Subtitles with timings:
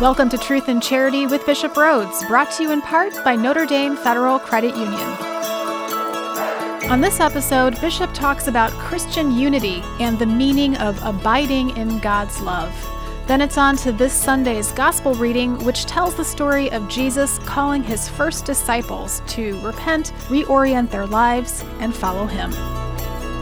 [0.00, 3.66] Welcome to Truth and Charity with Bishop Rhoades, brought to you in part by Notre
[3.66, 5.10] Dame Federal Credit Union.
[6.90, 12.40] On this episode, Bishop talks about Christian unity and the meaning of abiding in God's
[12.40, 12.72] love.
[13.26, 17.82] Then it's on to this Sunday's gospel reading, which tells the story of Jesus calling
[17.82, 22.52] his first disciples to repent, reorient their lives, and follow him.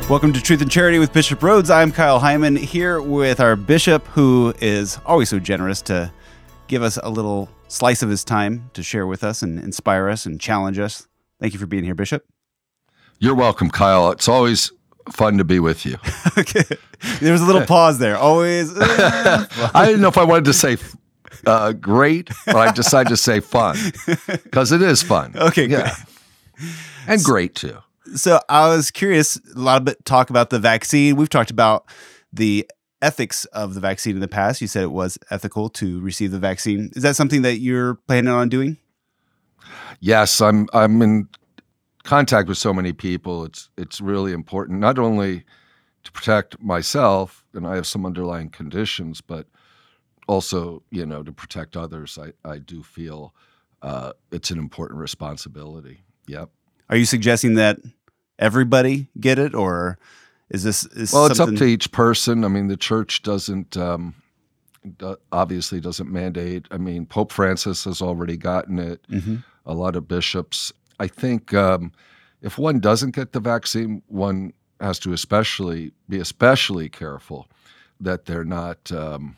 [0.08, 1.72] Welcome to Truth and Charity with Bishop Rhoades.
[1.72, 6.12] I'm Kyle Hyman here with our bishop, who is always so generous to
[6.68, 10.26] give us a little slice of his time to share with us and inspire us
[10.26, 11.08] and challenge us.
[11.40, 12.24] Thank you for being here, Bishop.
[13.18, 14.10] You're welcome, Kyle.
[14.10, 14.70] It's always
[15.10, 15.96] fun to be with you.
[16.38, 16.64] okay.
[17.20, 18.16] There was a little pause there.
[18.16, 18.76] Always.
[18.76, 20.76] Uh, I didn't know if I wanted to say
[21.46, 23.76] uh, great, but I decided to say fun
[24.26, 25.34] because it is fun.
[25.36, 25.94] Okay, yeah.
[27.06, 27.78] And great too
[28.14, 29.36] so I was curious.
[29.36, 31.16] A lot of bit talk about the vaccine.
[31.16, 31.86] We've talked about
[32.32, 32.68] the
[33.00, 34.60] ethics of the vaccine in the past.
[34.60, 36.90] You said it was ethical to receive the vaccine.
[36.94, 38.78] Is that something that you're planning on doing?
[40.00, 40.68] Yes, I'm.
[40.72, 41.28] I'm in
[42.04, 43.44] contact with so many people.
[43.44, 45.44] It's it's really important not only
[46.04, 49.46] to protect myself, and I have some underlying conditions, but
[50.26, 52.18] also you know to protect others.
[52.18, 53.34] I I do feel
[53.82, 56.02] uh, it's an important responsibility.
[56.26, 56.50] Yep.
[56.90, 57.78] Are you suggesting that
[58.38, 59.98] everybody get it, or
[60.50, 60.84] is this?
[60.86, 62.44] Is well, it's up to each person.
[62.44, 63.76] I mean, the church doesn't.
[63.76, 64.14] Um,
[65.32, 66.66] obviously doesn't mandate.
[66.70, 69.06] I mean, Pope Francis has already gotten it.
[69.10, 69.36] Mm-hmm.
[69.66, 70.72] A lot of bishops.
[71.00, 71.92] I think um,
[72.40, 77.48] if one doesn't get the vaccine, one has to especially be especially careful
[78.00, 79.36] that they're not um,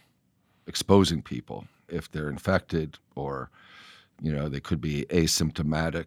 [0.66, 3.50] exposing people if they're infected or
[4.20, 6.06] you know they could be asymptomatic.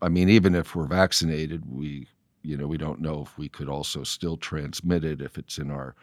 [0.00, 2.08] I mean, even if we're vaccinated, we
[2.42, 5.70] you know, we don't know if we could also still transmit it if it's in
[5.70, 5.94] our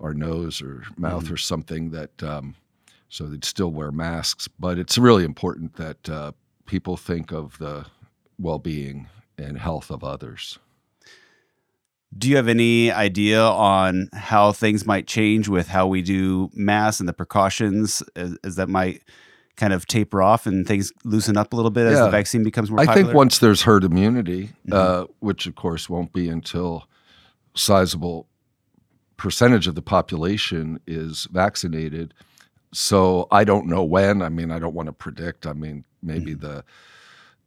[0.00, 1.34] our nose or mouth mm-hmm.
[1.34, 2.54] or something that um,
[3.08, 4.48] so they'd still wear masks.
[4.48, 6.32] But it's really important that uh,
[6.66, 7.86] people think of the
[8.38, 10.58] well-being and health of others.
[12.16, 17.00] Do you have any idea on how things might change with how we do mass
[17.00, 19.02] and the precautions as, as that might
[19.58, 22.70] kind of taper off and things loosen up a little bit as the vaccine becomes
[22.70, 23.08] more I popular?
[23.08, 24.72] think once there's herd immunity, mm-hmm.
[24.72, 26.88] uh, which of course won't be until
[27.54, 28.28] sizable
[29.16, 32.14] percentage of the population is vaccinated.
[32.72, 34.22] So I don't know when.
[34.22, 35.46] I mean, I don't want to predict.
[35.46, 36.46] I mean, maybe mm-hmm.
[36.46, 36.64] the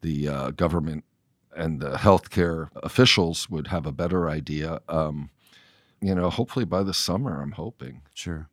[0.01, 1.05] the uh, government
[1.55, 4.81] and the healthcare officials would have a better idea.
[4.89, 5.29] Um,
[6.01, 8.01] you know, hopefully by the summer, I'm hoping.
[8.13, 8.49] Sure.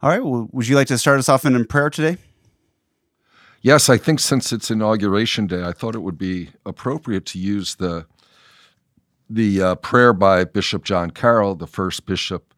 [0.00, 0.24] All right.
[0.24, 2.16] Well, would you like to start us off in prayer today?
[3.62, 7.76] Yes, I think since it's inauguration day, I thought it would be appropriate to use
[7.76, 8.06] the
[9.30, 12.52] the uh, prayer by Bishop John Carroll, the first bishop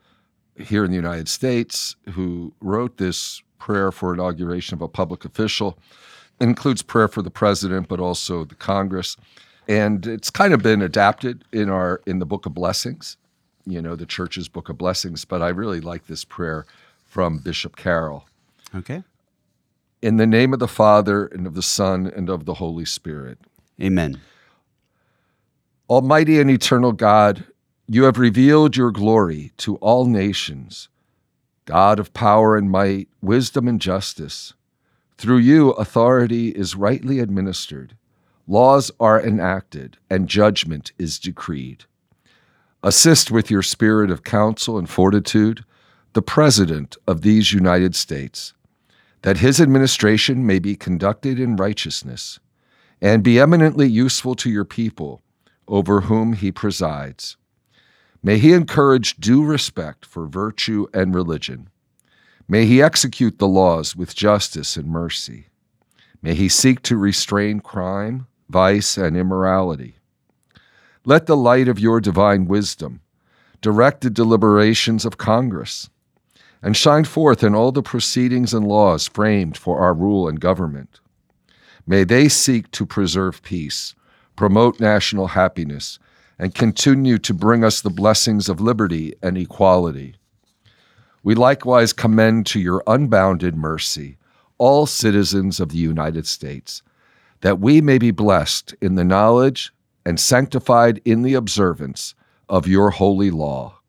[0.57, 5.79] here in the United States, who wrote this prayer for inauguration of a public official.
[6.41, 9.17] It includes prayer for the president, but also the Congress,
[9.69, 13.19] and it's kind of been adapted in our in the Book of Blessings,
[13.67, 15.27] you know, the Church's Book of Blessings.
[15.27, 16.65] But I really like this prayer
[17.05, 18.25] from Bishop Carroll.
[18.75, 19.03] Okay.
[20.05, 23.39] In the name of the Father, and of the Son, and of the Holy Spirit.
[23.81, 24.21] Amen.
[25.89, 27.47] Almighty and eternal God,
[27.89, 30.91] you have revealed your glory to all nations.
[31.65, 34.53] God of power and might, wisdom and justice.
[35.17, 37.97] Through you, authority is rightly administered,
[38.47, 41.87] laws are enacted, and judgment is decreed.
[42.83, 45.65] Assist with your spirit of counsel and fortitude
[46.13, 48.53] the President of these United States
[49.25, 52.39] that his administration may be conducted in righteousness
[53.01, 55.23] and be eminently useful to your people
[55.67, 57.39] over whom he presides.
[58.23, 61.71] May he encourage due respect for virtue and religion.
[62.47, 65.47] May he execute the laws with justice and mercy.
[66.21, 69.97] May he seek to restrain crime, vice, and immorality.
[71.07, 73.01] Let the light of your divine wisdom
[73.63, 75.89] direct the deliberations of Congress
[76.65, 80.99] and shine forth in all the proceedings and laws framed for our rule and government.
[81.87, 83.95] May they seek to preserve peace,
[84.35, 85.99] promote national happiness,
[86.39, 90.15] and continue to bring us the blessings of liberty and equality.
[91.23, 94.17] We likewise commend to your unbounded mercy
[94.57, 96.83] all citizens of the United States,
[97.43, 99.71] that we may be blessed in the knowledge
[100.07, 102.15] and sanctified in the observance
[102.49, 103.81] of your holy law.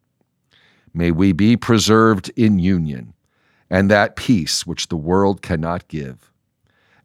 [0.96, 3.14] May we be preserved in union
[3.70, 6.32] and that peace which the world cannot give.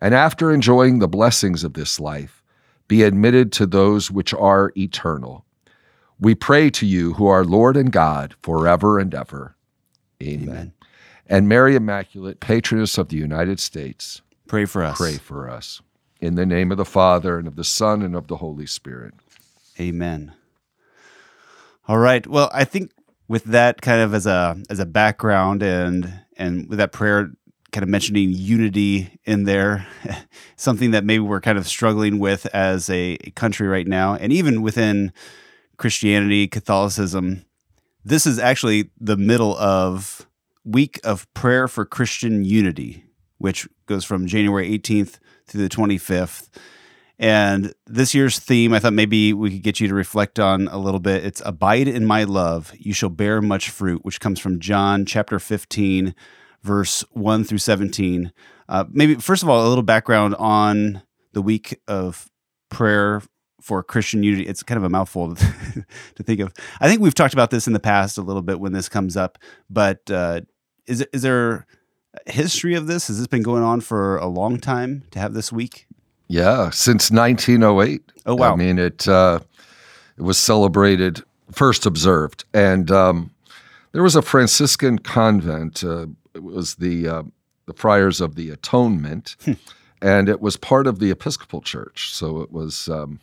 [0.00, 2.44] And after enjoying the blessings of this life,
[2.86, 5.44] be admitted to those which are eternal.
[6.20, 9.56] We pray to you, who are Lord and God, forever and ever.
[10.22, 10.48] Amen.
[10.48, 10.72] Amen.
[11.26, 14.98] And Mary Immaculate, patroness of the United States, Pray for us.
[14.98, 15.80] pray for us.
[16.20, 19.14] In the name of the Father, and of the Son, and of the Holy Spirit.
[19.80, 20.34] Amen.
[21.88, 22.26] All right.
[22.26, 22.92] Well, I think
[23.30, 27.30] with that kind of as a as a background and and with that prayer
[27.70, 29.86] kind of mentioning unity in there,
[30.56, 34.32] something that maybe we're kind of struggling with as a, a country right now, and
[34.32, 35.12] even within
[35.76, 37.44] Christianity, Catholicism,
[38.04, 40.26] this is actually the middle of
[40.64, 43.04] week of prayer for Christian unity,
[43.38, 46.48] which goes from January 18th through the 25th.
[47.20, 50.78] And this year's theme, I thought maybe we could get you to reflect on a
[50.78, 51.22] little bit.
[51.22, 55.38] It's Abide in my love, you shall bear much fruit, which comes from John chapter
[55.38, 56.14] 15,
[56.62, 58.32] verse 1 through 17.
[58.70, 61.02] Uh, maybe, first of all, a little background on
[61.34, 62.30] the week of
[62.70, 63.20] prayer
[63.60, 64.46] for Christian unity.
[64.46, 65.34] It's kind of a mouthful
[66.14, 66.54] to, think of.
[66.80, 69.18] I think we've talked about this in the past a little bit when this comes
[69.18, 69.36] up,
[69.68, 70.40] but uh,
[70.86, 71.66] is, is there
[72.26, 73.08] history of this?
[73.08, 75.86] Has this been going on for a long time to have this week?
[76.30, 78.12] Yeah, since 1908.
[78.24, 78.52] Oh, wow.
[78.52, 79.40] I mean, it uh,
[80.16, 83.32] it was celebrated first observed, and um,
[83.90, 85.82] there was a Franciscan convent.
[85.82, 87.22] Uh, it was the uh,
[87.66, 89.34] the Friars of the Atonement,
[90.02, 92.12] and it was part of the Episcopal Church.
[92.12, 93.18] So it was um,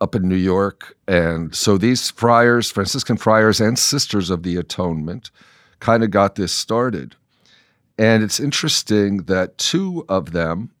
[0.00, 5.30] up in New York, and so these friars, Franciscan friars, and Sisters of the Atonement,
[5.78, 7.14] kind of got this started.
[7.96, 10.72] And it's interesting that two of them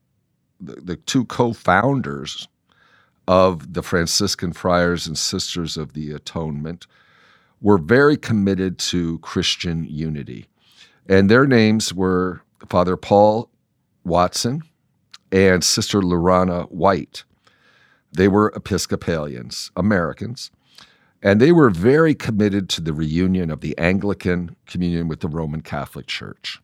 [0.60, 2.48] the, the two co-founders
[3.26, 6.86] of the Franciscan Friars and Sisters of the Atonement
[7.60, 10.46] were very committed to Christian unity.
[11.08, 13.50] And their names were Father Paul
[14.04, 14.62] Watson
[15.30, 17.24] and Sister Lurana White.
[18.12, 20.50] They were Episcopalians, Americans,
[21.22, 25.60] and they were very committed to the reunion of the Anglican communion with the Roman
[25.60, 26.60] Catholic Church.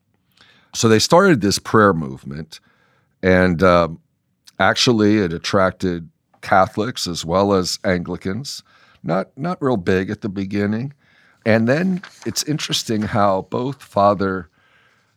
[0.74, 2.60] So they started this prayer movement
[3.24, 4.00] and um,
[4.58, 6.10] actually, it attracted
[6.42, 8.62] Catholics as well as Anglicans.
[9.02, 10.92] Not not real big at the beginning,
[11.46, 14.50] and then it's interesting how both Father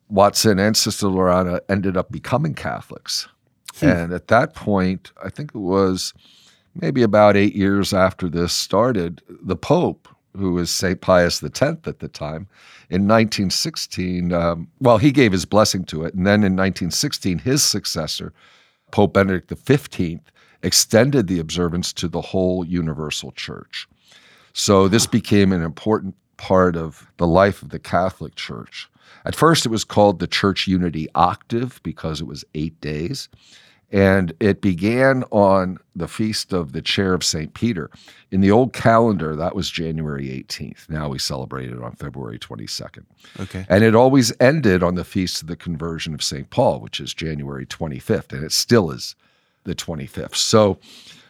[0.07, 3.27] Watson and Sister Lurana ended up becoming Catholics.
[3.75, 3.85] Hmm.
[3.87, 6.13] And at that point, I think it was
[6.75, 10.99] maybe about eight years after this started, the Pope, who was St.
[11.01, 12.47] Pius X at the time,
[12.89, 16.13] in 1916, um, well, he gave his blessing to it.
[16.13, 18.33] And then in 1916, his successor,
[18.91, 20.19] Pope Benedict XV,
[20.63, 23.87] extended the observance to the whole universal church.
[24.53, 28.89] So this became an important part of the life of the Catholic Church.
[29.25, 33.27] At first, it was called the Church Unity Octave because it was eight days.
[33.91, 37.53] And it began on the feast of the chair of St.
[37.53, 37.89] Peter.
[38.31, 40.89] In the old calendar, that was January 18th.
[40.89, 43.05] Now we celebrate it on February 22nd.
[43.39, 43.65] Okay.
[43.69, 46.49] And it always ended on the feast of the conversion of St.
[46.49, 48.33] Paul, which is January 25th.
[48.33, 49.15] And it still is
[49.63, 50.35] the 25th.
[50.35, 50.79] So,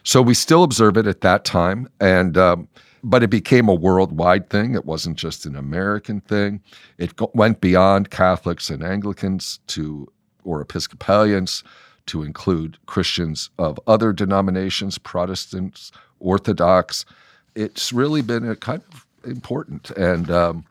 [0.02, 1.88] so we still observe it at that time.
[2.00, 2.68] And, um,
[3.04, 4.74] but it became a worldwide thing.
[4.74, 6.60] It wasn't just an American thing.
[6.98, 10.08] It go- went beyond Catholics and Anglicans to,
[10.42, 11.62] or Episcopalians
[12.08, 17.04] to include Christians of other denominations, Protestants, Orthodox.
[17.54, 19.90] It's really been kind of important.
[19.92, 20.64] And um,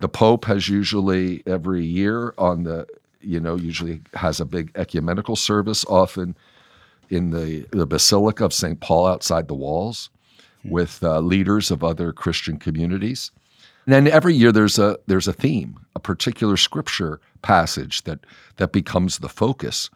[0.00, 2.86] the Pope has usually every year on the,
[3.20, 6.36] you know, usually has a big ecumenical service, often
[7.08, 8.80] in the, the Basilica of St.
[8.80, 10.10] Paul outside the walls
[10.64, 13.30] with uh, leaders of other Christian communities.
[13.86, 18.20] And then every year there's a there's a theme, a particular scripture passage that
[18.56, 19.90] that becomes the focus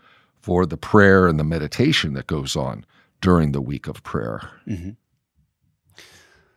[0.44, 2.84] for the prayer and the meditation that goes on
[3.22, 4.50] during the week of prayer.
[4.68, 4.90] Mm-hmm.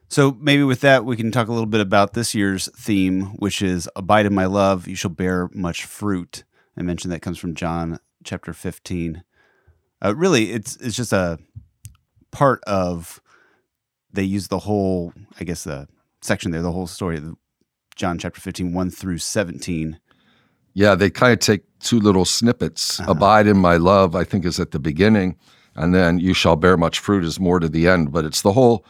[0.09, 3.61] So maybe with that, we can talk a little bit about this year's theme, which
[3.61, 6.43] is "Abide in my love; you shall bear much fruit."
[6.77, 9.23] I mentioned that comes from John chapter fifteen.
[10.03, 11.39] Uh, really, it's it's just a
[12.29, 13.21] part of.
[14.11, 15.87] They use the whole, I guess, the
[16.21, 17.37] section there, the whole story of
[17.95, 19.99] John chapter 15, 1 through 17.
[20.77, 22.99] Yeah, they kind of take two little snippets.
[22.99, 23.13] Uh-huh.
[23.13, 25.35] Abide in my love, I think, is at the beginning,
[25.75, 28.11] and then you shall bear much fruit is more to the end.
[28.11, 28.85] But it's the whole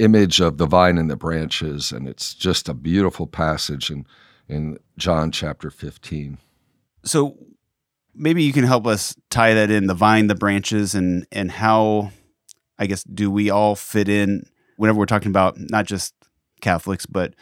[0.00, 4.04] image of the vine and the branches, and it's just a beautiful passage in
[4.48, 6.38] in John chapter 15.
[7.04, 7.38] So
[8.16, 12.10] maybe you can help us tie that in the vine, the branches, and and how
[12.80, 14.42] I guess do we all fit in
[14.76, 16.14] whenever we're talking about not just
[16.60, 17.34] Catholics but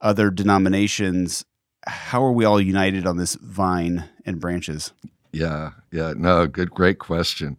[0.00, 1.44] other denominations?
[1.88, 4.92] How are we all united on this vine and branches?
[5.32, 7.56] Yeah, yeah, no, good, great question.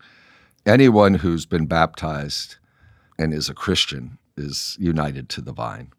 [0.66, 2.58] Anyone who's been baptized
[3.18, 5.92] and is a Christian is united to the vine.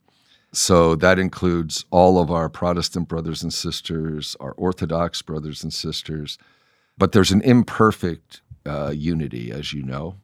[0.53, 6.39] So that includes all of our Protestant brothers and sisters, our Orthodox brothers and sisters.
[6.99, 10.17] But there's an imperfect uh, unity, as you know.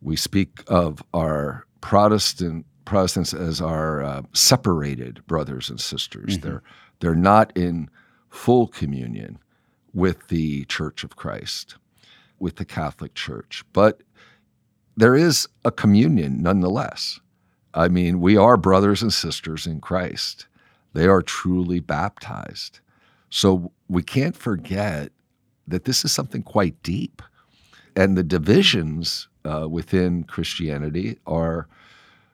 [0.00, 6.38] We speak of our Protestant Protestants as our uh, separated brothers and sisters.
[6.38, 6.48] Mm-hmm.
[6.48, 6.62] They're
[7.00, 7.90] they're not in
[8.30, 9.38] full communion
[9.92, 11.76] with the Church of Christ,
[12.38, 14.02] with the Catholic Church, but
[14.96, 17.20] there is a communion nonetheless.
[17.74, 20.46] I mean, we are brothers and sisters in Christ.
[20.92, 22.80] They are truly baptized.
[23.30, 25.10] So we can't forget
[25.66, 27.20] that this is something quite deep.
[27.96, 31.68] And the divisions uh, within Christianity are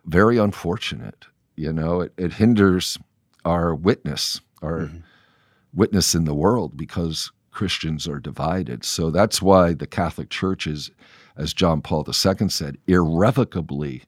[0.05, 1.27] very unfortunate.
[1.57, 2.99] You know, it, it hinders
[3.45, 4.99] our witness, our mm-hmm.
[5.75, 8.85] witness in the world because Christians are divided.
[8.85, 10.91] So that's why the Catholic Church is,
[11.37, 14.05] as John Paul II said, irrevocably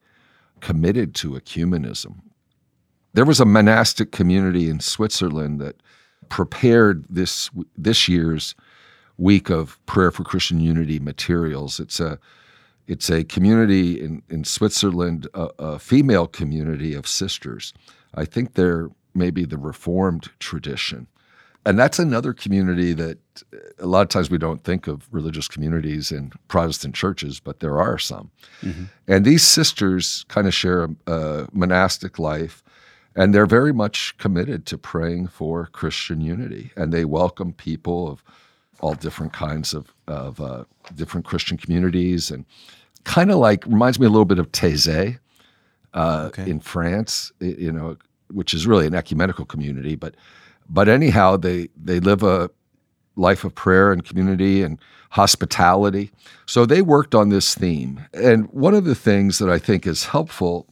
[0.61, 2.21] committed to ecumenism.
[3.15, 5.83] There was a monastic community in Switzerland that
[6.29, 8.55] prepared this this year's
[9.19, 11.79] week of prayer for Christian unity materials.
[11.79, 12.19] It's a
[12.87, 17.73] it's a community in, in Switzerland, a, a female community of sisters.
[18.15, 21.07] I think they're maybe the Reformed tradition.
[21.65, 23.19] And that's another community that
[23.79, 27.81] a lot of times we don't think of religious communities in Protestant churches, but there
[27.81, 28.31] are some.
[28.63, 28.85] Mm-hmm.
[29.07, 32.65] And these sisters kind of share a, a, monastic life,
[33.15, 36.73] and they're very much committed to praying for Christian unity.
[36.77, 38.25] And they welcome people of
[38.83, 42.45] all different kinds of, of uh, different Christian communities, and
[43.05, 45.19] kind of like reminds me a little bit of Taizé
[45.95, 46.51] uh, okay.
[46.51, 47.97] in France, you know,
[48.31, 50.15] which is really an ecumenical community, but
[50.69, 52.51] but anyhow, they they live a
[53.17, 54.79] life of prayer and community and
[55.11, 56.11] hospitality.
[56.47, 58.07] So they worked on this theme.
[58.15, 60.67] And one of the things that I think is helpful,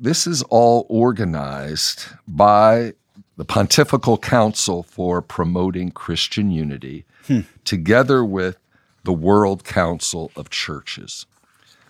[0.00, 2.94] this is all organized by
[3.36, 7.40] the Pontifical Council for Promoting Christian Unity, hmm.
[7.64, 8.58] together with
[9.04, 11.26] the World Council of Churches.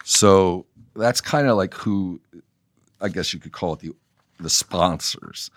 [0.04, 2.20] So that's kind of like who,
[3.00, 3.92] I guess you could call it the,
[4.38, 5.50] the sponsors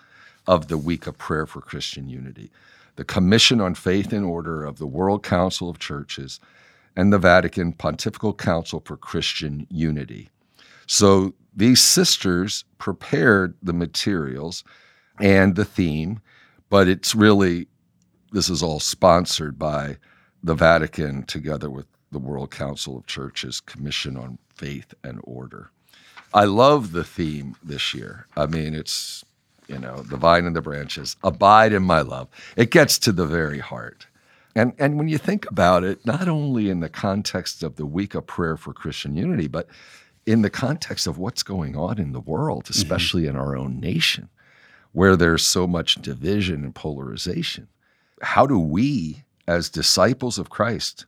[0.46, 2.50] of the Week of Prayer for Christian Unity,
[2.96, 6.40] the Commission on Faith and Order of the World Council of Churches,
[6.96, 10.30] and the Vatican Pontifical Council for Christian Unity.
[10.86, 14.64] So these sisters prepared the materials
[15.20, 16.20] and the theme,
[16.70, 17.68] but it's really,
[18.32, 19.96] this is all sponsored by
[20.42, 25.70] the Vatican together with the World Council of Churches Commission on Faith and Order.
[26.34, 28.26] I love the theme this year.
[28.36, 29.24] I mean, it's
[29.68, 32.28] you know, the vine and the branches, abide in my love.
[32.56, 34.06] It gets to the very heart.
[34.54, 38.14] And, and when you think about it, not only in the context of the week
[38.14, 39.68] of prayer for Christian unity, but
[40.26, 42.72] in the context of what's going on in the world, mm-hmm.
[42.72, 43.36] especially mm-hmm.
[43.36, 44.30] in our own nation,
[44.92, 47.68] where there's so much division and polarization.
[48.22, 51.06] How do we, as disciples of Christ,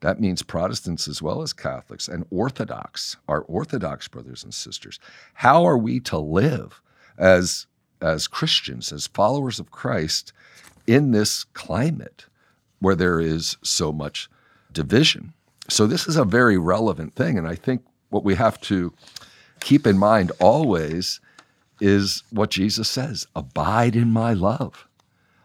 [0.00, 4.98] that means Protestants as well as Catholics and Orthodox, our Orthodox brothers and sisters,
[5.34, 6.80] how are we to live
[7.18, 7.66] as
[8.04, 10.32] as Christians, as followers of Christ,
[10.86, 12.26] in this climate
[12.80, 14.28] where there is so much
[14.72, 15.32] division.
[15.68, 17.38] So, this is a very relevant thing.
[17.38, 18.92] And I think what we have to
[19.60, 21.20] keep in mind always
[21.80, 24.86] is what Jesus says abide in my love.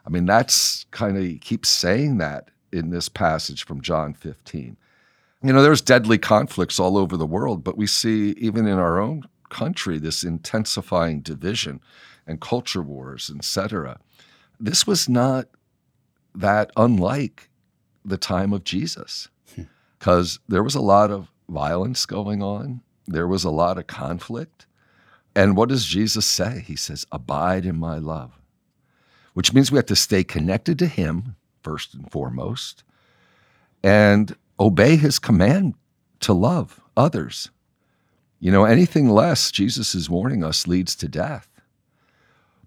[0.09, 4.75] I mean, that's kind of, he keeps saying that in this passage from John 15.
[5.43, 8.99] You know, there's deadly conflicts all over the world, but we see even in our
[8.99, 11.79] own country this intensifying division
[12.25, 13.99] and culture wars, etc.
[14.59, 15.47] This was not
[16.33, 17.51] that unlike
[18.03, 19.29] the time of Jesus,
[19.99, 20.53] because hmm.
[20.53, 24.65] there was a lot of violence going on, there was a lot of conflict.
[25.35, 26.63] And what does Jesus say?
[26.65, 28.38] He says, Abide in my love,
[29.39, 32.83] which means we have to stay connected to Him first and foremost
[33.81, 35.75] and obey His command
[36.19, 37.49] to love others.
[38.41, 41.47] You know, anything less, Jesus is warning us, leads to death.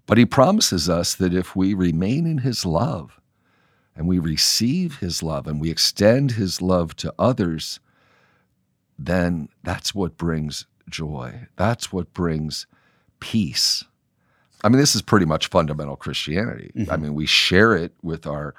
[0.07, 3.21] But he promises us that if we remain in his love
[3.95, 7.79] and we receive his love and we extend his love to others,
[8.97, 11.45] then that's what brings joy.
[11.55, 12.65] That's what brings
[13.19, 13.83] peace.
[14.63, 16.71] I mean, this is pretty much fundamental Christianity.
[16.75, 16.91] Mm-hmm.
[16.91, 18.55] I mean, we share it with our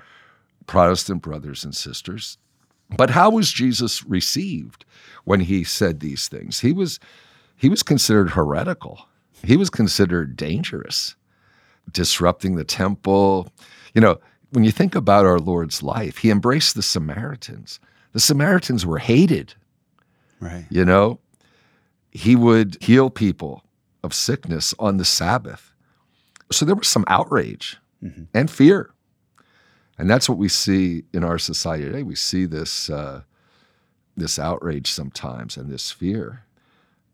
[0.66, 2.38] Protestant brothers and sisters.
[2.96, 4.84] But how was Jesus received
[5.24, 6.60] when he said these things?
[6.60, 7.00] He was
[7.56, 9.06] he was considered heretical.
[9.42, 11.16] He was considered dangerous
[11.90, 13.48] disrupting the temple.
[13.94, 14.20] You know,
[14.50, 17.80] when you think about our Lord's life, he embraced the Samaritans.
[18.12, 19.54] The Samaritans were hated.
[20.40, 20.66] Right.
[20.70, 21.20] You know,
[22.10, 23.64] he would heal people
[24.02, 25.73] of sickness on the Sabbath.
[26.52, 28.24] So there was some outrage mm-hmm.
[28.32, 28.90] and fear.
[29.98, 32.02] And that's what we see in our society today.
[32.02, 33.22] We see this, uh,
[34.16, 36.44] this outrage sometimes and this fear.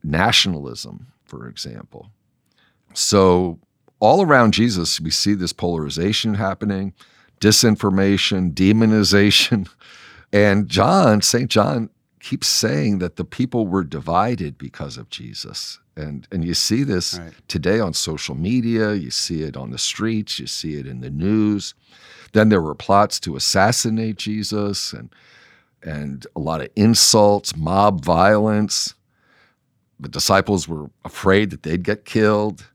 [0.02, 2.10] Nationalism, for example.
[2.94, 3.58] So,
[4.00, 6.94] all around Jesus, we see this polarization happening,
[7.40, 9.68] disinformation, demonization.
[10.32, 11.50] And John, St.
[11.50, 15.78] John, keeps saying that the people were divided because of Jesus.
[15.96, 17.32] And, and you see this right.
[17.48, 21.10] today on social media, you see it on the streets, you see it in the
[21.10, 21.74] news.
[22.32, 25.12] Then there were plots to assassinate Jesus and,
[25.82, 28.94] and a lot of insults, mob violence.
[29.98, 32.66] The disciples were afraid that they'd get killed.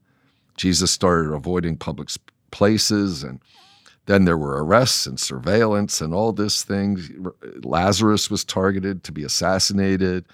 [0.57, 2.09] Jesus started avoiding public
[2.51, 3.39] places and
[4.05, 7.27] then there were arrests and surveillance and all this thing.
[7.63, 10.25] Lazarus was targeted to be assassinated.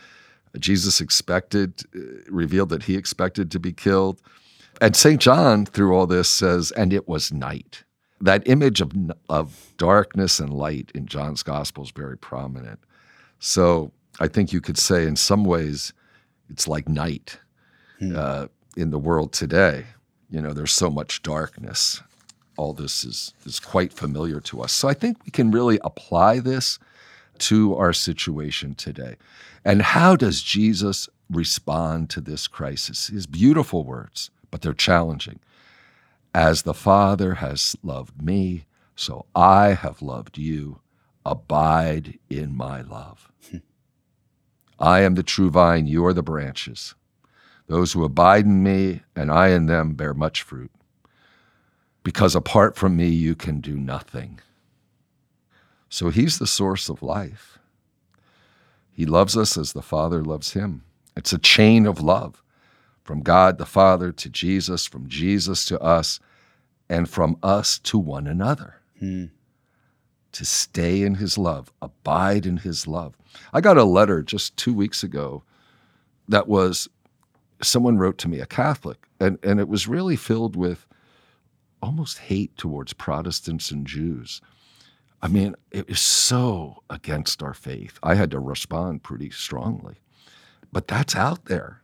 [0.60, 2.00] Jesus expected, uh,
[2.30, 4.22] revealed that he expected to be killed.
[4.82, 5.22] And St.
[5.22, 7.84] John, through all this, says, and it was night.
[8.20, 8.92] That image of,
[9.30, 12.80] of darkness and light in John's gospel is very prominent.
[13.40, 15.94] So I think you could say, in some ways,
[16.50, 17.40] it's like night
[18.00, 18.14] hmm.
[18.16, 19.86] uh, in the world today.
[20.30, 22.02] You know, there's so much darkness
[22.58, 24.72] all this is, is quite familiar to us.
[24.72, 26.80] So I think we can really apply this
[27.40, 29.16] to our situation today.
[29.66, 33.08] And how does Jesus respond to this crisis?
[33.08, 35.40] His beautiful words, but they're challenging.
[36.34, 38.66] As the Father has loved me,
[38.96, 40.80] so I have loved you.
[41.26, 43.32] Abide in my love.
[44.80, 46.96] I am the true vine, you are the branches.
[47.68, 50.72] Those who abide in me and I in them bear much fruit
[52.04, 54.40] because apart from me, you can do nothing.
[55.90, 57.60] So he's the source of life.
[58.92, 60.84] He loves us as the Father loves him.
[61.16, 62.42] It's a chain of love
[63.04, 66.20] from God the Father to Jesus, from Jesus to us,
[66.90, 68.76] and from us to one another.
[69.00, 69.26] Hmm.
[70.34, 73.18] To stay in his love, abide in his love.
[73.54, 75.44] I got a letter just two weeks ago
[76.28, 76.88] that was
[77.62, 80.88] someone wrote to me, a Catholic, and, and it was really filled with
[81.82, 84.42] almost hate towards Protestants and Jews.
[85.22, 88.00] I mean, it was so against our faith.
[88.02, 89.96] I had to respond pretty strongly.
[90.72, 91.82] But that's out there.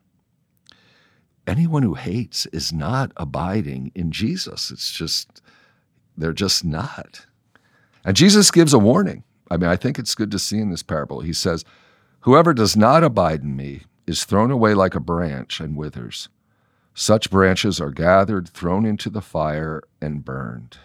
[1.46, 4.72] Anyone who hates is not abiding in Jesus.
[4.72, 5.42] It's just,
[6.18, 7.26] they're just not.
[8.04, 9.24] And Jesus gives a warning.
[9.50, 11.22] I mean, I think it's good to see in this parable.
[11.22, 11.64] He says,
[12.22, 16.28] Whoever does not abide in me is thrown away like a branch and withers.
[17.00, 20.80] Such branches are gathered, thrown into the fire, and burned.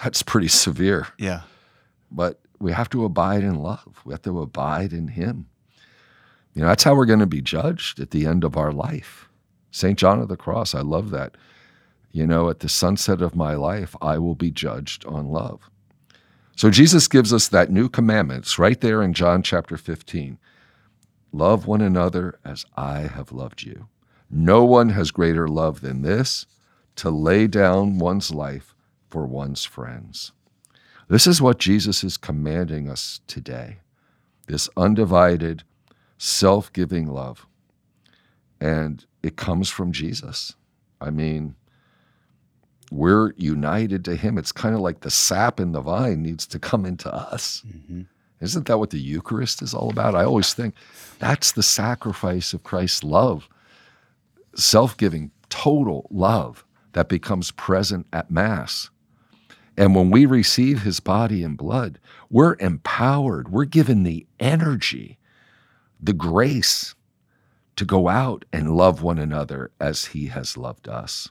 [0.00, 1.08] That's pretty severe.
[1.18, 1.40] Yeah.
[2.08, 4.00] But we have to abide in love.
[4.04, 5.48] We have to abide in Him.
[6.54, 9.28] You know, that's how we're going to be judged at the end of our life.
[9.72, 9.98] St.
[9.98, 11.36] John of the Cross, I love that.
[12.12, 15.68] You know, at the sunset of my life, I will be judged on love.
[16.54, 18.44] So Jesus gives us that new commandment.
[18.44, 20.38] It's right there in John chapter 15.
[21.32, 23.88] Love one another as I have loved you.
[24.30, 26.46] No one has greater love than this
[26.96, 28.74] to lay down one's life
[29.08, 30.32] for one's friends.
[31.08, 33.78] This is what Jesus is commanding us today
[34.46, 35.62] this undivided,
[36.16, 37.46] self giving love.
[38.60, 40.54] And it comes from Jesus.
[41.02, 41.54] I mean,
[42.90, 44.38] we're united to Him.
[44.38, 47.62] It's kind of like the sap in the vine needs to come into us.
[47.66, 48.02] Mm-hmm.
[48.40, 50.14] Isn't that what the Eucharist is all about?
[50.14, 50.74] I always think
[51.18, 53.48] that's the sacrifice of Christ's love
[54.58, 58.90] self giving, total love that becomes present at Mass.
[59.76, 65.18] And when we receive his body and blood, we're empowered, we're given the energy,
[66.00, 66.94] the grace
[67.76, 71.30] to go out and love one another as he has loved us.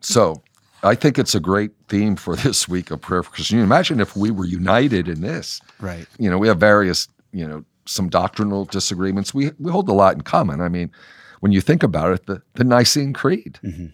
[0.00, 0.42] So,
[0.82, 3.58] I think it's a great theme for this week of prayer for Christian.
[3.58, 5.60] Imagine if we were united in this.
[5.80, 6.06] Right.
[6.18, 9.34] You know, we have various, you know, some doctrinal disagreements.
[9.34, 10.60] We we hold a lot in common.
[10.60, 10.90] I mean,
[11.40, 13.58] when you think about it, the, the Nicene Creed.
[13.62, 13.86] Mm-hmm.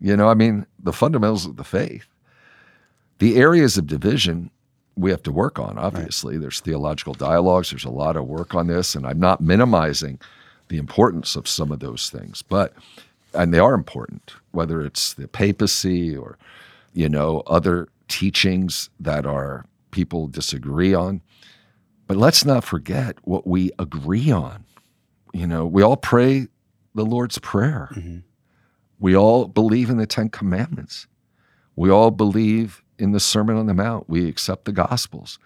[0.00, 2.06] You know, I mean, the fundamentals of the faith.
[3.18, 4.50] The areas of division
[4.96, 6.34] we have to work on, obviously.
[6.36, 6.42] Right.
[6.42, 10.18] There's theological dialogues, there's a lot of work on this, and I'm not minimizing
[10.68, 12.72] the importance of some of those things, but,
[13.34, 16.38] and they are important, whether it's the papacy or,
[16.92, 21.20] you know, other teachings that are people disagree on.
[22.06, 24.64] But let's not forget what we agree on.
[25.32, 26.48] You know, we all pray
[26.96, 27.90] the Lord's Prayer.
[27.94, 28.18] Mm-hmm.
[28.98, 31.06] We all believe in the Ten Commandments.
[31.76, 34.08] We all believe in the Sermon on the Mount.
[34.08, 35.38] We accept the Gospels.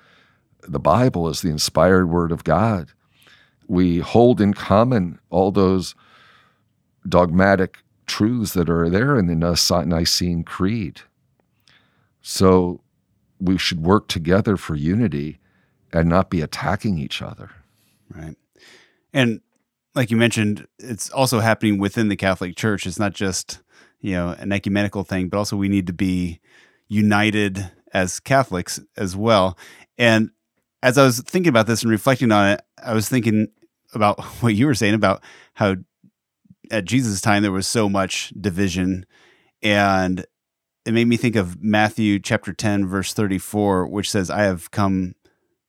[0.62, 2.92] The Bible is the inspired Word of God.
[3.66, 5.94] We hold in common all those
[7.08, 9.34] dogmatic truths that are there in the
[9.86, 11.00] Nicene Creed.
[12.22, 12.80] So
[13.40, 15.38] we should work together for unity
[15.92, 17.50] and not be attacking each other.
[18.14, 18.36] Right.
[19.12, 19.40] And
[19.94, 22.86] like you mentioned, it's also happening within the Catholic Church.
[22.86, 23.60] It's not just,
[24.00, 26.40] you know, an ecumenical thing, but also we need to be
[26.88, 29.58] united as Catholics as well.
[29.98, 30.30] And
[30.82, 33.48] as I was thinking about this and reflecting on it, I was thinking
[33.92, 35.22] about what you were saying about
[35.54, 35.76] how
[36.70, 39.04] at Jesus' time there was so much division.
[39.62, 40.24] And
[40.86, 45.14] it made me think of Matthew chapter 10, verse 34, which says, I have come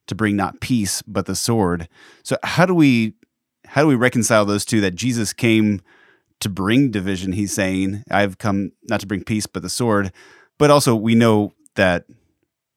[0.07, 1.89] to bring not peace, but the sword.
[2.23, 3.15] So how do we
[3.71, 5.79] how do we reconcile those two that Jesus came
[6.41, 7.31] to bring division?
[7.31, 10.11] He's saying, I've come not to bring peace, but the sword.
[10.57, 12.03] But also we know that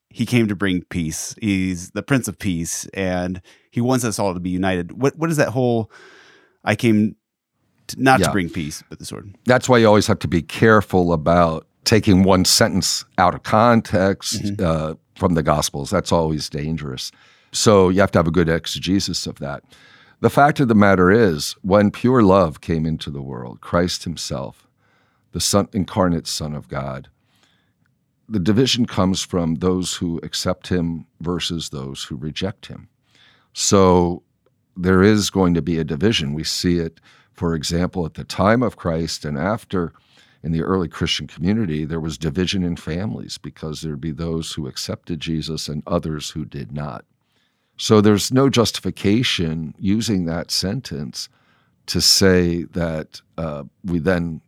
[0.08, 1.34] he came to bring peace.
[1.40, 4.92] He's the Prince of Peace, and he wants us all to be united.
[4.92, 5.90] What what is that whole?
[6.62, 7.16] I came
[7.88, 8.26] to, not yeah.
[8.26, 9.34] to bring peace, but the sword.
[9.46, 14.40] That's why you always have to be careful about taking one sentence out of context
[14.40, 14.64] mm-hmm.
[14.64, 15.90] uh, from the Gospels.
[15.90, 17.10] That's always dangerous.
[17.50, 19.64] So you have to have a good exegesis of that.
[20.20, 24.66] The fact of the matter is, when pure love came into the world, Christ Himself,
[25.32, 27.08] the Son, incarnate Son of God,
[28.28, 32.88] the division comes from those who accept him versus those who reject him.
[33.52, 34.22] So
[34.76, 36.32] there is going to be a division.
[36.32, 37.00] We see it,
[37.32, 39.92] for example, at the time of Christ and after
[40.42, 44.66] in the early Christian community, there was division in families because there'd be those who
[44.66, 47.04] accepted Jesus and others who did not.
[47.76, 51.28] So there's no justification using that sentence
[51.86, 54.40] to say that uh, we then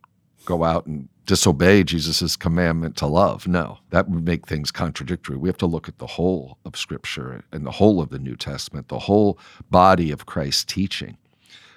[0.45, 3.47] go out and disobey Jesus' commandment to love.
[3.47, 5.35] No, that would make things contradictory.
[5.35, 8.35] We have to look at the whole of Scripture and the whole of the New
[8.37, 9.37] Testament, the whole
[9.69, 11.17] body of Christ's teaching.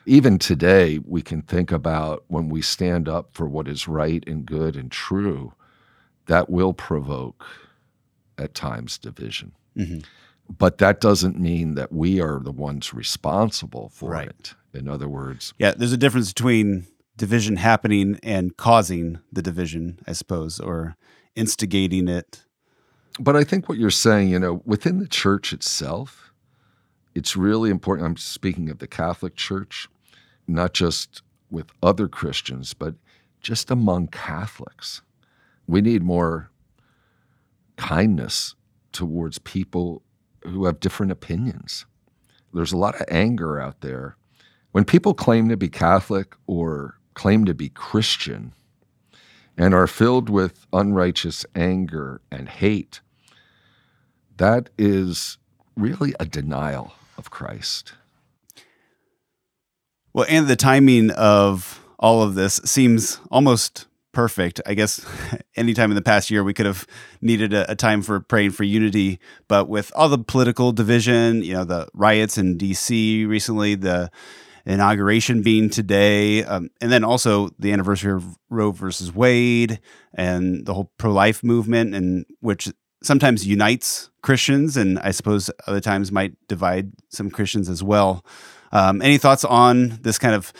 [0.07, 4.47] Even today, we can think about when we stand up for what is right and
[4.47, 5.53] good and true,
[6.27, 7.45] that will provoke
[8.39, 9.53] at times division.
[9.77, 10.01] Mm-hmm.
[10.59, 14.29] But that doesn't mean that we are the ones responsible for right.
[14.29, 14.55] it.
[14.75, 16.87] In other words, yeah, there's a difference between
[17.17, 20.97] division happening and causing the division, I suppose, or
[21.37, 22.45] instigating it.
[23.19, 26.33] But I think what you're saying, you know, within the church itself,
[27.15, 28.07] it's really important.
[28.07, 29.89] I'm speaking of the Catholic Church,
[30.47, 32.95] not just with other Christians, but
[33.41, 35.03] just among Catholics.
[35.67, 36.51] We need more
[37.77, 38.55] kindness
[38.93, 40.03] towards people
[40.43, 41.87] who have different opinions.
[42.53, 44.17] There's a lot of anger out there.
[44.73, 48.53] When people claim to be Catholic or claim to be Christian
[49.57, 53.01] and are filled with unrighteous anger and hate,
[54.37, 55.39] that is
[55.77, 57.93] really a denial of Christ.
[60.13, 64.61] Well, and the timing of all of this seems almost perfect.
[64.67, 65.05] I guess
[65.57, 66.87] anytime in the past year we could have
[67.21, 69.19] needed a, a, time for praying for unity,
[69.49, 74.11] but with all the political division, you know, the riots in DC recently, the
[74.67, 79.81] inauguration being today, um, and then also the anniversary of Roe versus Wade
[80.15, 82.69] and the whole pro life movement, and which
[83.03, 88.25] sometimes unites Christians, and I suppose other times might divide some Christians as well.
[88.73, 90.53] Um, any thoughts on this kind of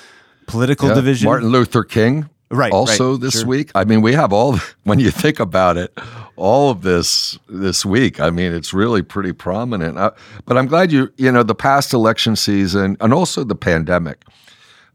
[0.47, 1.27] political yeah, division?
[1.27, 3.47] Martin Luther King right also right, this sure.
[3.47, 5.97] week i mean we have all when you think about it
[6.41, 8.19] all of this this week.
[8.19, 9.99] I mean it's really pretty prominent.
[9.99, 10.13] Uh,
[10.47, 14.25] but i'm glad you you know the past election season and also the pandemic.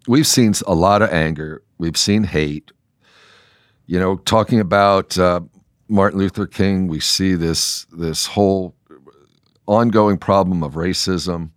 [0.07, 1.63] We've seen a lot of anger.
[1.77, 2.71] We've seen hate.
[3.85, 5.41] You know talking about uh,
[5.87, 8.75] martin luther king we see this this whole
[9.67, 11.51] ongoing problem of racism.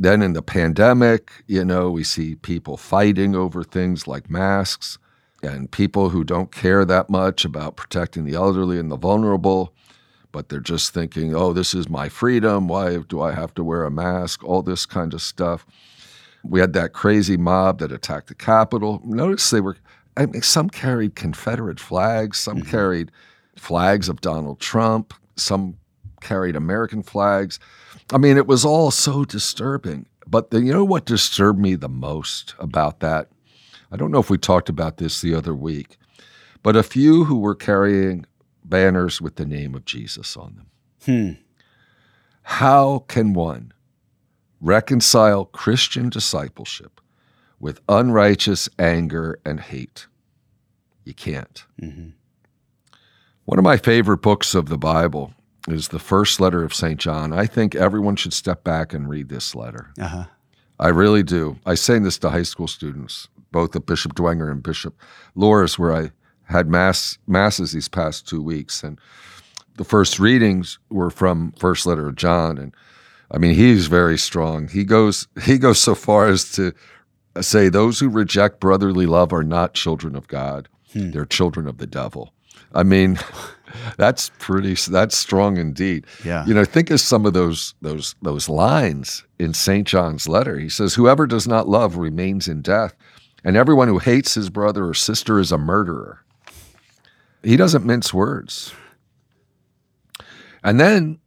[0.00, 4.96] Then in the pandemic, you know, we see people fighting over things like masks
[5.42, 9.72] and people who don't care that much about protecting the elderly and the vulnerable,
[10.32, 12.68] but they're just thinking, oh, this is my freedom.
[12.68, 14.44] Why do I have to wear a mask?
[14.44, 15.64] All this kind of stuff.
[16.44, 19.00] We had that crazy mob that attacked the Capitol.
[19.04, 19.76] Notice they were,
[20.16, 22.70] I mean, some carried Confederate flags, some mm-hmm.
[22.70, 23.10] carried
[23.56, 25.76] flags of Donald Trump, some
[26.20, 27.58] carried American flags.
[28.12, 30.06] I mean, it was all so disturbing.
[30.26, 33.28] But the, you know what disturbed me the most about that?
[33.90, 35.98] I don't know if we talked about this the other week,
[36.62, 38.26] but a few who were carrying
[38.64, 40.66] banners with the name of Jesus on them.
[41.04, 41.42] Hmm.
[42.42, 43.72] How can one
[44.60, 47.00] reconcile Christian discipleship
[47.60, 50.06] with unrighteous anger and hate?
[51.04, 51.64] You can't.
[51.80, 52.08] Mm-hmm.
[53.44, 55.32] One of my favorite books of the Bible
[55.66, 56.98] is the first letter of St.
[56.98, 57.32] John.
[57.32, 59.92] I think everyone should step back and read this letter.
[59.98, 60.24] Uh-huh.
[60.78, 61.58] I really do.
[61.66, 64.94] I say this to high school students, both at Bishop Dwenger and Bishop
[65.34, 66.10] Luers, where I
[66.44, 68.98] had mass masses these past two weeks, and
[69.76, 72.74] the first readings were from First Letter of John, and
[73.30, 74.68] I mean he's very strong.
[74.68, 76.72] He goes he goes so far as to
[77.40, 81.10] say those who reject brotherly love are not children of God; hmm.
[81.10, 82.32] they're children of the devil.
[82.74, 83.18] I mean,
[83.96, 84.74] that's pretty.
[84.74, 86.06] That's strong indeed.
[86.24, 86.44] Yeah.
[86.46, 90.58] You know, think of some of those those those lines in Saint John's letter.
[90.58, 92.94] He says, "Whoever does not love remains in death,
[93.48, 96.20] and everyone who hates his brother or sister is a murderer."
[97.42, 98.74] He doesn't mince words.
[100.62, 101.18] And then,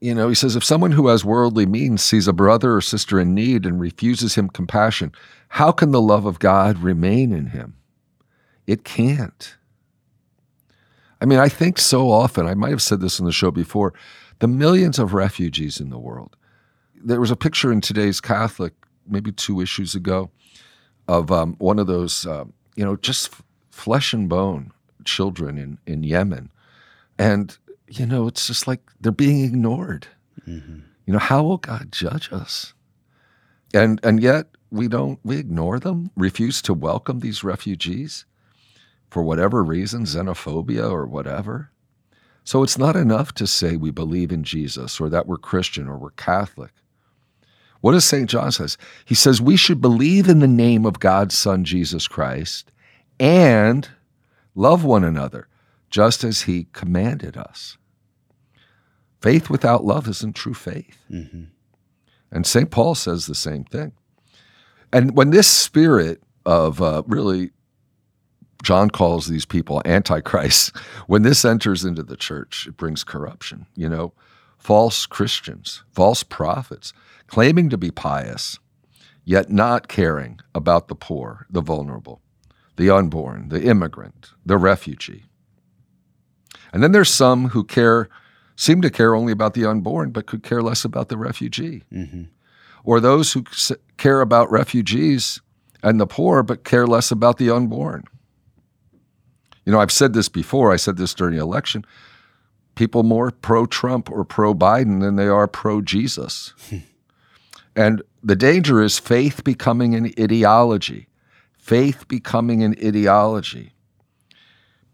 [0.00, 3.18] you know, he says, if someone who has worldly means sees a brother or sister
[3.20, 5.12] in need and refuses him compassion,
[5.48, 7.74] how can the love of God remain in him?
[8.66, 9.56] It can't.
[11.20, 13.92] I mean, I think so often, I might have said this on the show before,
[14.38, 16.36] the millions of refugees in the world.
[16.94, 18.74] There was a picture in today's Catholic,
[19.08, 20.30] maybe two issues ago,
[21.08, 24.72] of um, one of those, uh, you know, just f- flesh and bone
[25.04, 26.50] children in, in Yemen.
[27.18, 27.56] And,
[27.88, 30.08] you know, it's just like they're being ignored.
[30.46, 30.80] Mm-hmm.
[31.06, 32.74] You know, how will God judge us?
[33.72, 38.24] And, and yet we don't, we ignore them, refuse to welcome these refugees
[39.08, 41.70] for whatever reason, xenophobia or whatever.
[42.44, 45.98] So it's not enough to say we believe in Jesus or that we're Christian or
[45.98, 46.72] we're Catholic.
[47.80, 48.28] What does St.
[48.28, 48.76] John says?
[49.04, 52.72] He says we should believe in the name of God's Son Jesus Christ
[53.20, 53.88] and
[54.54, 55.48] love one another
[55.90, 57.78] just as he commanded us.
[59.20, 60.98] Faith without love isn't true faith.
[61.10, 61.44] Mm-hmm.
[62.30, 62.70] And St.
[62.70, 63.92] Paul says the same thing.
[64.92, 67.50] And when this spirit of uh, really
[68.62, 70.72] John calls these people antichrists.
[71.06, 73.66] When this enters into the church, it brings corruption.
[73.76, 74.12] You know,
[74.58, 76.92] false Christians, false prophets,
[77.26, 78.58] claiming to be pious,
[79.24, 82.20] yet not caring about the poor, the vulnerable,
[82.76, 85.24] the unborn, the immigrant, the refugee.
[86.72, 88.08] And then there's some who care,
[88.54, 91.84] seem to care only about the unborn, but could care less about the refugee.
[91.92, 92.24] Mm-hmm.
[92.84, 93.44] Or those who
[93.96, 95.40] care about refugees
[95.82, 98.04] and the poor, but care less about the unborn.
[99.64, 101.84] You know, I've said this before, I said this during the election.
[102.76, 106.54] People more pro Trump or pro Biden than they are pro Jesus.
[107.76, 111.08] and the danger is faith becoming an ideology,
[111.58, 113.74] faith becoming an ideology.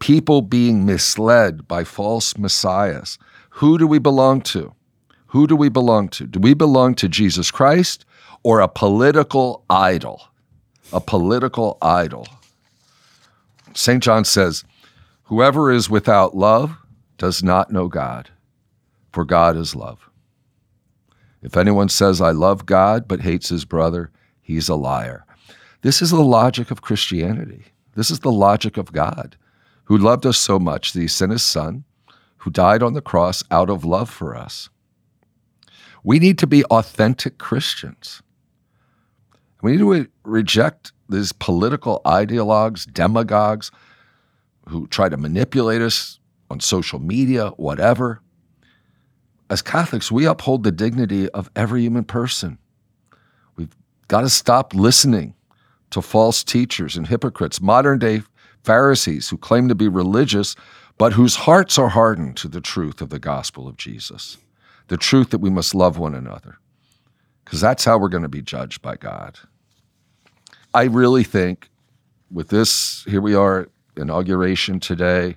[0.00, 3.18] People being misled by false messiahs.
[3.50, 4.74] Who do we belong to?
[5.28, 6.26] Who do we belong to?
[6.26, 8.04] Do we belong to Jesus Christ
[8.42, 10.20] or a political idol?
[10.92, 12.26] A political idol.
[13.74, 14.02] St.
[14.02, 14.64] John says,
[15.24, 16.76] Whoever is without love
[17.16, 18.28] does not know God,
[19.12, 20.10] for God is love.
[21.42, 25.26] If anyone says, I love God, but hates his brother, he's a liar.
[25.82, 27.64] This is the logic of Christianity.
[27.94, 29.36] This is the logic of God,
[29.84, 31.84] who loved us so much that he sent his son,
[32.38, 34.70] who died on the cross out of love for us.
[36.04, 38.22] We need to be authentic Christians.
[39.60, 43.70] We need to reject these political ideologues, demagogues
[44.68, 46.18] who try to manipulate us
[46.50, 48.20] on social media, whatever.
[49.52, 52.56] As Catholics, we uphold the dignity of every human person.
[53.54, 53.76] We've
[54.08, 55.34] got to stop listening
[55.90, 58.22] to false teachers and hypocrites, modern day
[58.64, 60.56] Pharisees who claim to be religious,
[60.96, 64.38] but whose hearts are hardened to the truth of the gospel of Jesus,
[64.88, 66.56] the truth that we must love one another,
[67.44, 69.38] because that's how we're going to be judged by God.
[70.72, 71.68] I really think
[72.30, 75.36] with this, here we are, inauguration today,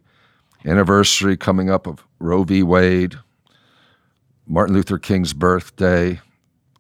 [0.63, 2.63] anniversary coming up of Roe v.
[2.63, 3.17] Wade,
[4.47, 6.19] Martin Luther King's birthday.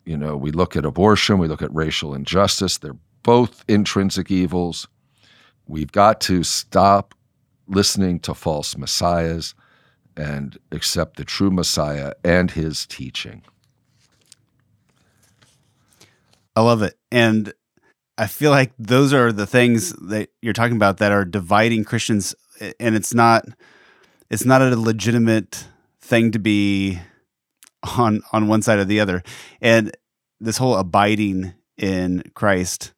[0.05, 2.77] You know, we look at abortion, we look at racial injustice.
[2.77, 4.87] They're both intrinsic evils.
[5.67, 7.15] We've got to stop
[7.67, 9.55] listening to false messiahs
[10.15, 13.41] and accept the true Messiah and his teaching.
[16.55, 16.97] I love it.
[17.11, 17.53] And
[18.17, 22.33] I feel like those are the things that you're talking about that are dividing Christians,
[22.79, 23.45] and it's not
[24.29, 25.67] it's not a legitimate
[25.99, 26.99] thing to be
[27.97, 29.23] on on one side or the other.
[29.61, 29.95] And
[30.39, 32.93] this whole abiding in Christ,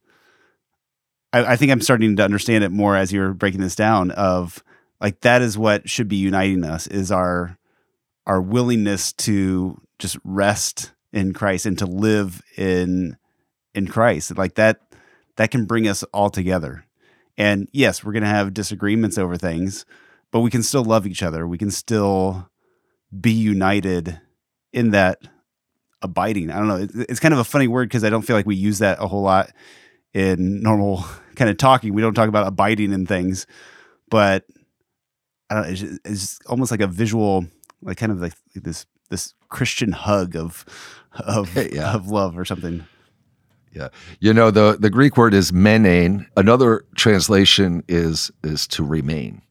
[1.34, 4.12] I, I think I'm starting to understand it more as you're breaking this down.
[4.12, 4.63] Of
[5.02, 7.58] like that is what should be uniting us is our
[8.26, 13.17] our willingness to just rest in Christ and to live in
[13.73, 14.38] in Christ.
[14.38, 14.82] Like that
[15.38, 16.86] that can bring us all together.
[17.38, 19.86] And yes, we're going to have disagreements over things,
[20.32, 21.47] but we can still love each other.
[21.47, 22.50] We can still
[23.17, 24.19] be united
[24.73, 25.19] in that
[26.01, 26.51] abiding.
[26.51, 26.88] I don't know.
[27.10, 29.08] It's kind of a funny word because I don't feel like we use that a
[29.08, 29.51] whole lot
[30.13, 31.93] in normal kind of talking.
[31.93, 33.47] We don't talk about abiding in things,
[34.10, 34.45] but
[35.49, 35.65] I don't.
[35.69, 37.45] It's, it's almost like a visual,
[37.82, 40.65] like kind of like this this Christian hug of
[41.13, 41.93] of yeah.
[41.93, 42.86] of love or something.
[43.73, 46.25] Yeah, you know the the Greek word is menein.
[46.36, 49.41] Another translation is is to remain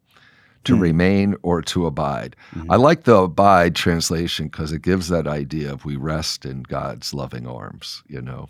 [0.66, 0.80] to mm.
[0.80, 2.36] remain or to abide.
[2.54, 2.70] Mm-hmm.
[2.70, 7.14] I like the abide translation because it gives that idea of we rest in God's
[7.14, 8.48] loving arms, you know.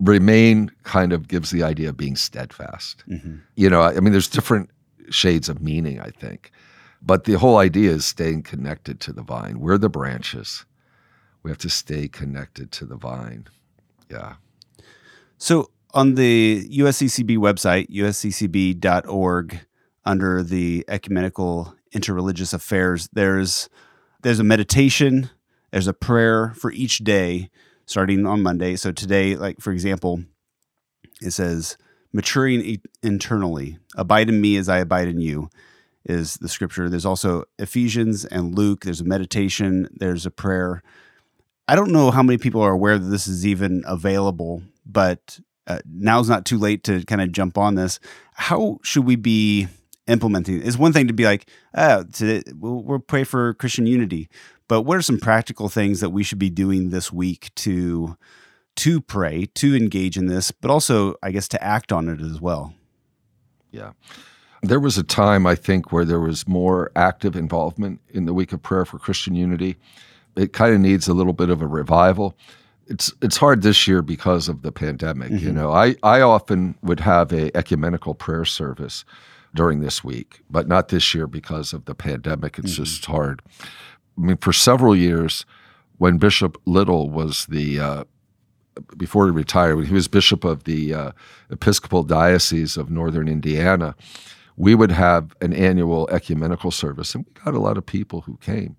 [0.00, 3.02] Remain kind of gives the idea of being steadfast.
[3.08, 3.36] Mm-hmm.
[3.54, 4.70] You know, I mean, there's different
[5.10, 6.52] shades of meaning, I think.
[7.02, 9.60] But the whole idea is staying connected to the vine.
[9.60, 10.64] We're the branches.
[11.42, 13.46] We have to stay connected to the vine.
[14.10, 14.34] Yeah.
[15.38, 19.60] So on the USCCB website, usccb.org,
[20.06, 23.68] under the ecumenical interreligious affairs there's
[24.22, 25.30] there's a meditation
[25.70, 27.50] there's a prayer for each day
[27.86, 28.76] starting on monday.
[28.76, 30.22] So today like for example
[31.20, 31.76] it says
[32.12, 35.50] maturing e- internally abide in me as i abide in you
[36.04, 36.88] is the scripture.
[36.88, 38.84] There's also ephesians and luke.
[38.84, 39.88] There's a meditation.
[39.92, 40.82] There's a prayer.
[41.66, 45.80] I don't know how many people are aware that this is even available but uh,
[45.84, 47.98] now's not too late to kind of jump on this.
[48.34, 49.66] How should we be
[50.06, 54.28] implementing is one thing to be like, oh, today, we'll, we'll pray for Christian unity,
[54.68, 58.16] but what are some practical things that we should be doing this week to
[58.76, 62.40] to pray, to engage in this, but also, I guess, to act on it as
[62.40, 62.74] well?
[63.70, 63.92] Yeah.
[64.62, 68.52] There was a time, I think, where there was more active involvement in the week
[68.52, 69.76] of prayer for Christian unity.
[70.36, 72.36] It kind of needs a little bit of a revival.
[72.86, 75.32] It's it's hard this year because of the pandemic.
[75.32, 75.46] Mm-hmm.
[75.46, 79.04] You know, I, I often would have a ecumenical prayer service
[79.54, 82.58] during this week, but not this year because of the pandemic.
[82.58, 82.84] It's mm-hmm.
[82.84, 83.42] just hard.
[84.18, 85.44] I mean, for several years,
[85.98, 88.04] when Bishop Little was the uh,
[88.96, 91.12] before he retired, when he was bishop of the uh,
[91.50, 93.94] Episcopal Diocese of Northern Indiana,
[94.56, 98.36] we would have an annual ecumenical service, and we got a lot of people who
[98.38, 98.76] came,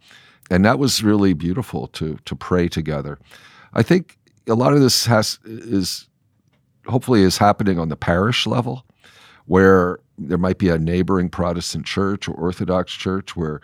[0.49, 3.19] and that was really beautiful to to pray together.
[3.73, 6.07] I think a lot of this has is
[6.85, 8.85] hopefully is happening on the parish level,
[9.47, 13.61] where there might be a neighboring Protestant church or Orthodox church where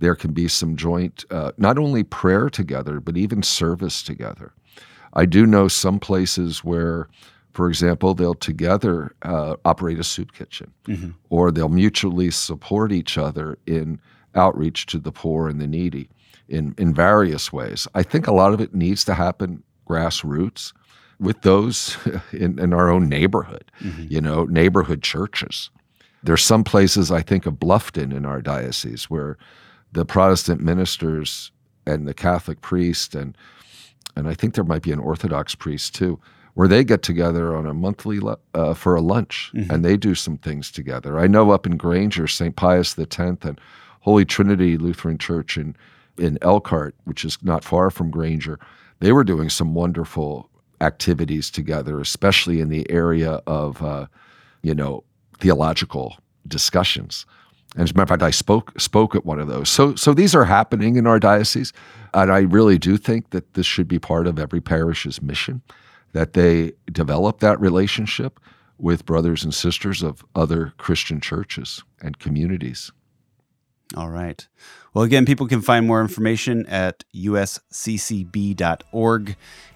[0.00, 4.52] there can be some joint, uh, not only prayer together, but even service together.
[5.12, 7.08] I do know some places where,
[7.52, 11.10] for example, they'll together uh, operate a soup kitchen, mm-hmm.
[11.28, 14.00] or they'll mutually support each other in
[14.34, 16.08] outreach to the poor and the needy
[16.48, 17.86] in, in various ways.
[17.94, 20.72] I think a lot of it needs to happen grassroots
[21.20, 21.96] with those
[22.32, 24.06] in, in our own neighborhood, mm-hmm.
[24.08, 25.70] you know, neighborhood churches.
[26.22, 29.38] There's some places I think of Bluffton in our diocese where
[29.92, 31.52] the Protestant ministers
[31.86, 33.36] and the Catholic priest and
[34.16, 36.18] and I think there might be an Orthodox priest too,
[36.54, 38.18] where they get together on a monthly
[38.54, 39.70] uh, for a lunch mm-hmm.
[39.70, 41.18] and they do some things together.
[41.18, 42.56] I know up in Granger, St.
[42.56, 43.60] Pius X and
[44.00, 45.76] Holy Trinity Lutheran Church in
[46.18, 48.58] in Elkhart, which is not far from Granger,
[48.98, 50.49] they were doing some wonderful
[50.80, 54.06] activities together, especially in the area of uh,
[54.62, 55.04] you know
[55.38, 56.16] theological
[56.46, 57.26] discussions.
[57.74, 59.68] And as a matter of fact, I spoke spoke at one of those.
[59.68, 61.72] So so these are happening in our diocese,
[62.14, 65.62] and I really do think that this should be part of every parish's mission,
[66.12, 68.40] that they develop that relationship
[68.78, 72.90] with brothers and sisters of other Christian churches and communities.
[73.96, 74.46] All right.
[74.94, 78.56] Well, again, people can find more information at usccb.org.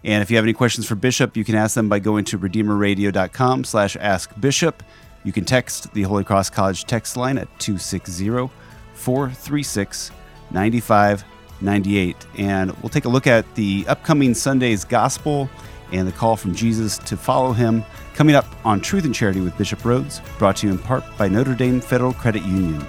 [0.04, 2.38] And if you have any questions for Bishop, you can ask them by going to
[2.38, 4.82] redeemerradio.com slash askbishop.
[5.24, 8.50] You can text the Holy Cross College text line at 260
[8.94, 10.10] 436
[10.50, 12.16] 9598.
[12.38, 15.48] And we'll take a look at the upcoming Sunday's Gospel
[15.92, 19.56] and the call from Jesus to follow him coming up on Truth and Charity with
[19.56, 22.84] Bishop Rhoades, brought to you in part by Notre Dame Federal Credit Union.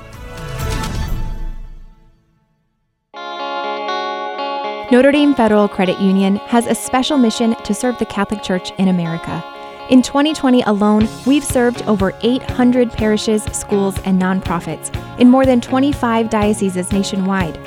[4.91, 8.89] Notre Dame Federal Credit Union has a special mission to serve the Catholic Church in
[8.89, 9.43] America.
[9.89, 16.29] In 2020 alone, we've served over 800 parishes, schools, and nonprofits in more than 25
[16.29, 17.59] dioceses nationwide.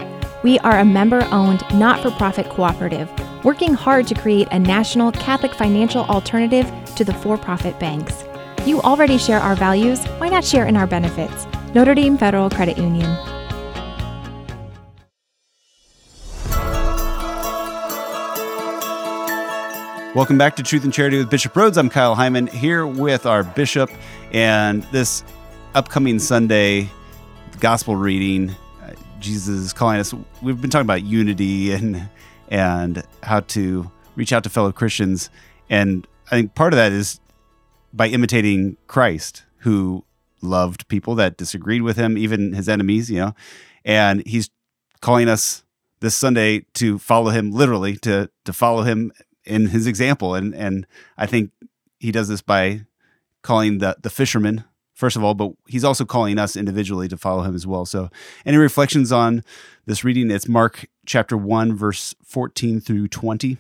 [0.44, 3.10] We are a member owned, not for profit cooperative,
[3.44, 8.22] working hard to create a national Catholic financial alternative to the for profit banks.
[8.64, 11.48] You already share our values, why not share in our benefits?
[11.74, 13.37] Notre Dame Federal Credit Union.
[20.18, 21.76] Welcome back to Truth and Charity with Bishop Rhoades.
[21.76, 23.88] I'm Kyle Heimann here with our bishop,
[24.32, 25.22] and this
[25.76, 26.90] upcoming Sunday
[27.60, 28.50] gospel reading,
[28.82, 30.12] uh, Jesus is calling us.
[30.42, 32.08] We've been talking about unity and
[32.48, 35.30] and how to reach out to fellow Christians.
[35.70, 37.20] And I think part of that is
[37.92, 40.04] by imitating Christ, who
[40.42, 43.34] loved people that disagreed with him, even his enemies, you know.
[43.84, 44.50] And he's
[45.00, 45.62] calling us
[46.00, 49.12] this Sunday to follow him literally, to to follow him
[49.48, 50.34] in his example.
[50.34, 50.86] And and
[51.16, 51.50] I think
[51.98, 52.82] he does this by
[53.42, 54.64] calling the the fishermen
[54.98, 57.86] first of all, but he's also calling us individually to follow him as well.
[57.86, 58.10] So,
[58.44, 59.44] any reflections on
[59.86, 60.28] this reading?
[60.28, 63.58] It's Mark chapter 1, verse 14 through 20.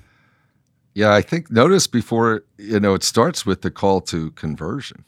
[0.94, 5.04] Yeah, I think notice before, you know, it starts with the call to conversion.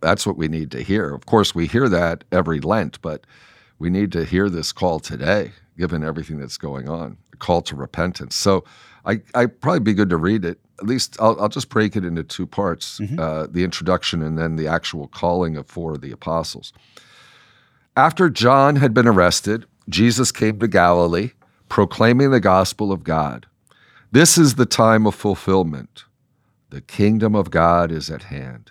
[0.00, 1.14] That's what we need to hear.
[1.14, 3.24] Of course, we hear that every Lent, but
[3.78, 8.34] we need to hear this call today, given everything that's going on, call to repentance.
[8.36, 8.64] So
[9.04, 10.58] I, I probably be good to read it.
[10.80, 13.18] At least I'll, I'll just break it into two parts mm-hmm.
[13.18, 16.72] uh, the introduction and then the actual calling of four of the apostles.
[17.96, 21.32] After John had been arrested, Jesus came to Galilee,
[21.68, 23.46] proclaiming the gospel of God.
[24.12, 26.04] This is the time of fulfillment.
[26.70, 28.70] The kingdom of God is at hand.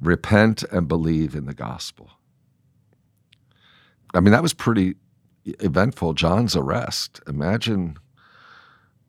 [0.00, 2.10] Repent and believe in the gospel.
[4.14, 4.96] I mean, that was pretty
[5.44, 6.14] eventful.
[6.14, 7.20] John's arrest.
[7.28, 7.98] Imagine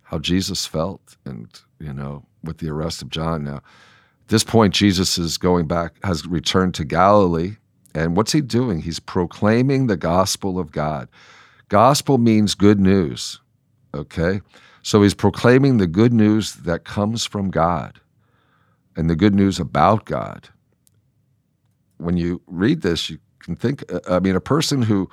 [0.07, 1.47] how Jesus felt and,
[1.79, 3.43] you know, with the arrest of John.
[3.43, 7.57] Now, at this point, Jesus is going back, has returned to Galilee.
[7.93, 8.81] And what's he doing?
[8.81, 11.09] He's proclaiming the gospel of God.
[11.67, 13.41] Gospel means good news,
[13.93, 14.39] okay?
[14.81, 17.99] So he's proclaiming the good news that comes from God
[18.95, 20.47] and the good news about God.
[21.97, 25.09] When you read this, you can think, uh, I mean, a person who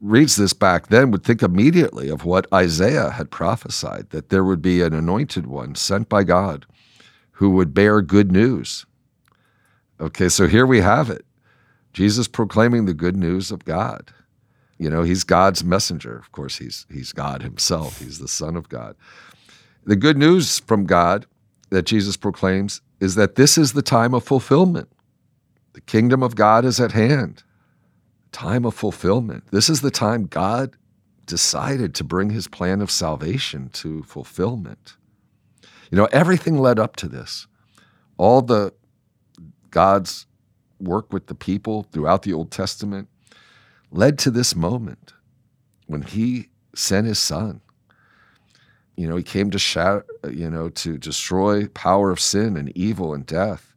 [0.00, 4.62] reads this back then would think immediately of what Isaiah had prophesied that there would
[4.62, 6.66] be an anointed one sent by God
[7.32, 8.86] who would bear good news.
[10.00, 11.24] Okay, so here we have it
[11.92, 14.12] Jesus proclaiming the good news of God.
[14.78, 16.16] You know, he's God's messenger.
[16.16, 18.96] Of course, he's, he's God himself, he's the Son of God.
[19.84, 21.26] The good news from God
[21.70, 24.88] that Jesus proclaims is that this is the time of fulfillment.
[25.72, 27.42] The kingdom of God is at hand
[28.32, 29.44] time of fulfillment.
[29.50, 30.76] This is the time God
[31.26, 34.96] decided to bring his plan of salvation to fulfillment.
[35.90, 37.46] You know, everything led up to this.
[38.16, 38.72] All the
[39.70, 40.26] God's
[40.80, 43.08] work with the people throughout the Old Testament
[43.90, 45.14] led to this moment
[45.86, 47.60] when he sent his son.
[48.96, 53.14] You know, he came to shatter, you know, to destroy power of sin and evil
[53.14, 53.74] and death,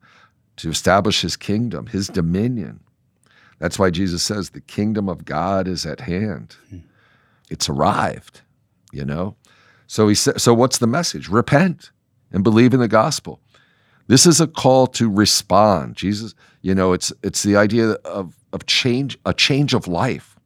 [0.58, 2.82] to establish his kingdom, his dominion.
[3.64, 6.58] That's why Jesus says the kingdom of God is at hand.
[6.70, 6.80] Hmm.
[7.50, 8.42] It's arrived,
[8.92, 9.38] you know?
[9.88, 11.30] So he said, so what's the message?
[11.30, 11.92] Repent
[12.34, 13.40] and believe in the gospel.
[14.08, 15.96] This is a call to respond.
[15.96, 20.38] Jesus, you know, it's it's the idea of of change, a change of life.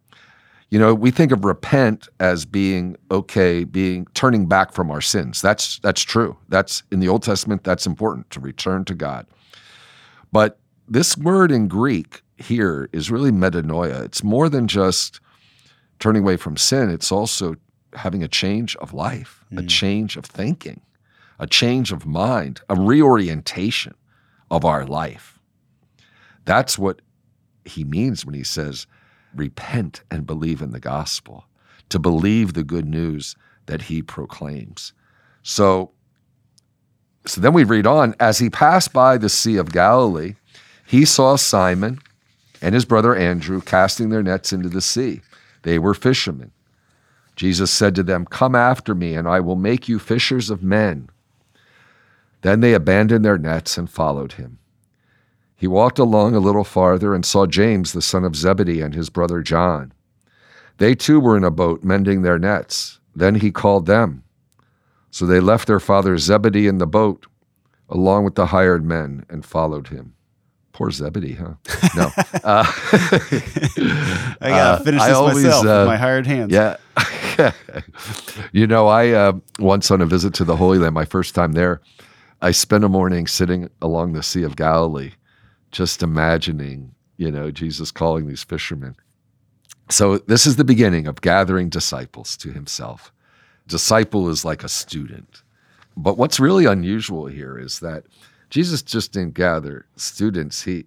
[0.69, 5.41] You know, we think of repent as being okay, being turning back from our sins.
[5.41, 6.37] That's that's true.
[6.49, 9.25] That's in the Old Testament, that's important to return to God.
[10.31, 14.03] But this word in Greek here is really metanoia.
[14.03, 15.19] It's more than just
[15.99, 17.55] turning away from sin, it's also
[17.93, 19.59] having a change of life, mm.
[19.59, 20.81] a change of thinking,
[21.39, 23.95] a change of mind, a reorientation
[24.51, 25.39] of our life.
[26.45, 27.01] That's what
[27.65, 28.87] he means when he says,
[29.35, 31.45] repent and believe in the gospel,
[31.89, 33.35] to believe the good news
[33.65, 34.93] that he proclaims.
[35.43, 35.91] So,
[37.25, 40.35] so then we read on as he passed by the Sea of Galilee,
[40.85, 41.99] he saw Simon
[42.61, 45.21] and his brother Andrew casting their nets into the sea.
[45.63, 46.51] They were fishermen.
[47.35, 51.09] Jesus said to them, Come after me, and I will make you fishers of men.
[52.41, 54.59] Then they abandoned their nets and followed him.
[55.55, 59.09] He walked along a little farther and saw James, the son of Zebedee, and his
[59.09, 59.93] brother John.
[60.77, 62.99] They too were in a boat mending their nets.
[63.15, 64.23] Then he called them.
[65.09, 67.25] So they left their father Zebedee in the boat,
[67.89, 70.13] along with the hired men, and followed him.
[70.77, 71.55] Poor Zebedee, huh?
[71.95, 72.11] No.
[72.43, 72.63] Uh,
[74.39, 76.53] I gotta uh, finish this always, myself uh, with my hired hands.
[76.53, 76.77] Yeah.
[78.51, 81.53] you know, I uh, once on a visit to the Holy Land, my first time
[81.53, 81.81] there,
[82.43, 85.13] I spent a morning sitting along the Sea of Galilee,
[85.71, 88.95] just imagining, you know, Jesus calling these fishermen.
[89.89, 93.11] So this is the beginning of gathering disciples to himself.
[93.65, 95.41] Disciple is like a student.
[95.95, 98.03] But what's really unusual here is that
[98.49, 100.63] Jesus just didn't gather students.
[100.63, 100.85] He,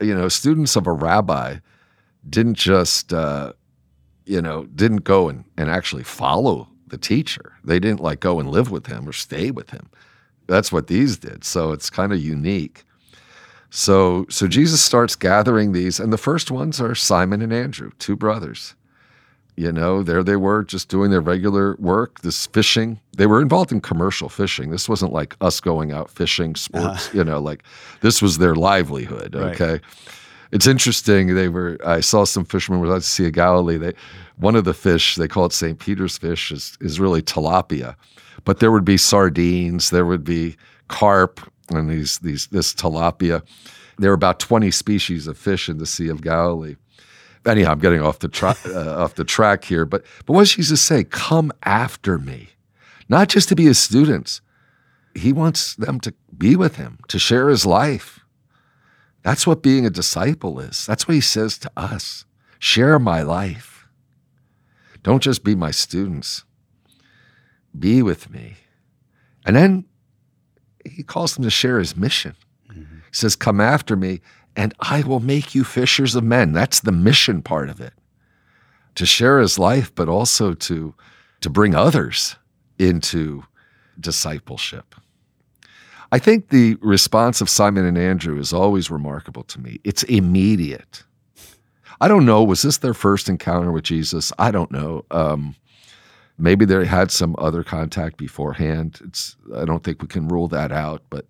[0.00, 1.58] you know, students of a rabbi
[2.28, 3.52] didn't just, uh,
[4.24, 7.54] you know, didn't go and, and actually follow the teacher.
[7.64, 9.88] They didn't like go and live with him or stay with him.
[10.46, 11.44] That's what these did.
[11.44, 12.84] So it's kind of unique.
[13.70, 18.16] So, so Jesus starts gathering these, and the first ones are Simon and Andrew, two
[18.16, 18.74] brothers.
[19.56, 23.00] You know, there they were just doing their regular work, this fishing.
[23.16, 24.70] They were involved in commercial fishing.
[24.70, 27.18] This wasn't like us going out fishing sports, uh-huh.
[27.18, 27.62] you know, like
[28.02, 29.34] this was their livelihood.
[29.34, 29.58] Right.
[29.58, 29.80] Okay.
[30.52, 31.34] It's interesting.
[31.34, 33.78] They were, I saw some fishermen were out to Sea of Galilee.
[33.78, 33.94] They,
[34.36, 35.78] one of the fish, they call it St.
[35.78, 37.96] Peter's fish, is, is really tilapia.
[38.44, 40.56] But there would be sardines, there would be
[40.88, 41.40] carp,
[41.70, 43.42] and these, these, this tilapia.
[43.98, 46.76] There were about 20 species of fish in the Sea of Galilee
[47.46, 49.84] anyhow, I'm getting off the tra- uh, off the track here.
[49.84, 51.04] But but what does Jesus say?
[51.04, 52.50] Come after me,
[53.08, 54.40] not just to be his students.
[55.14, 58.20] He wants them to be with him, to share his life.
[59.22, 60.84] That's what being a disciple is.
[60.86, 62.26] That's what he says to us.
[62.58, 63.88] Share my life.
[65.02, 66.44] Don't just be my students.
[67.76, 68.56] Be with me.
[69.44, 69.84] And then
[70.84, 72.36] he calls them to share his mission.
[72.72, 74.20] He says, Come after me,
[74.56, 76.52] and I will make you fishers of men.
[76.52, 77.92] That's the mission part of it.
[78.96, 80.94] To share his life, but also to,
[81.42, 82.36] to bring others
[82.78, 83.44] into
[84.00, 84.94] discipleship.
[86.10, 89.80] I think the response of Simon and Andrew is always remarkable to me.
[89.84, 91.04] It's immediate.
[92.00, 94.32] I don't know, was this their first encounter with Jesus?
[94.38, 95.04] I don't know.
[95.10, 95.56] Um,
[96.38, 99.00] maybe they had some other contact beforehand.
[99.04, 101.26] It's I don't think we can rule that out, but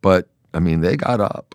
[0.00, 1.54] but I mean they got up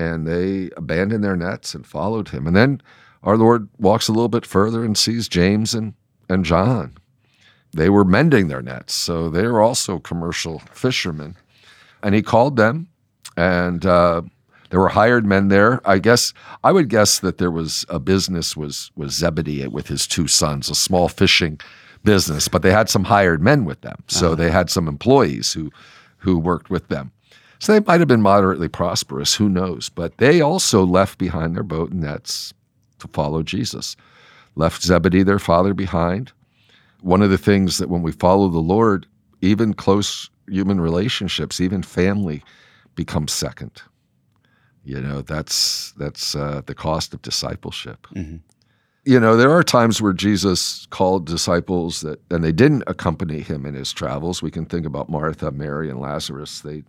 [0.00, 2.46] and they abandoned their nets and followed him.
[2.46, 2.80] And then
[3.22, 5.92] our Lord walks a little bit further and sees James and,
[6.30, 6.96] and John.
[7.72, 11.36] They were mending their nets, so they were also commercial fishermen.
[12.02, 12.88] And he called them,
[13.36, 14.22] and uh,
[14.70, 15.80] there were hired men there.
[15.84, 16.32] I guess
[16.64, 20.70] I would guess that there was a business was was Zebedee with his two sons,
[20.70, 21.60] a small fishing
[22.02, 24.02] business, but they had some hired men with them.
[24.08, 25.70] So they had some employees who
[26.18, 27.12] who worked with them.
[27.60, 29.90] So they might have been moderately prosperous, who knows?
[29.90, 32.54] But they also left behind their boat and nets
[33.00, 33.96] to follow Jesus.
[34.56, 36.32] Left Zebedee, their father, behind.
[37.02, 39.06] One of the things that when we follow the Lord,
[39.42, 42.42] even close human relationships, even family,
[42.94, 43.82] becomes second.
[44.82, 48.06] You know, that's that's uh, the cost of discipleship.
[49.04, 53.66] You know, there are times where Jesus called disciples that, and they didn't accompany him
[53.66, 54.42] in his travels.
[54.42, 56.60] We can think about Martha, Mary, and Lazarus.
[56.60, 56.82] They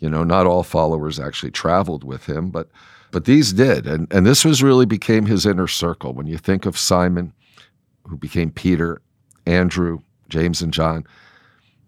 [0.00, 2.68] you know, not all followers actually traveled with him, but
[3.12, 3.86] but these did.
[3.86, 6.12] And and this was really became his inner circle.
[6.12, 7.32] When you think of Simon,
[8.06, 9.00] who became Peter,
[9.46, 9.98] Andrew,
[10.28, 11.06] James, and John,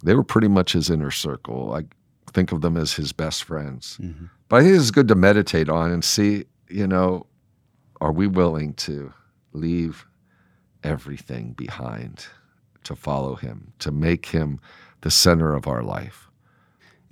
[0.05, 1.75] they were pretty much his inner circle.
[1.75, 1.85] I
[2.33, 3.99] think of them as his best friends.
[4.01, 4.27] Mm-hmm.
[4.49, 7.27] But I think it's good to meditate on and see, you know,
[8.01, 9.13] are we willing to
[9.53, 10.07] leave
[10.83, 12.27] everything behind
[12.85, 14.61] to follow him, to make him
[15.03, 16.29] the center of our life?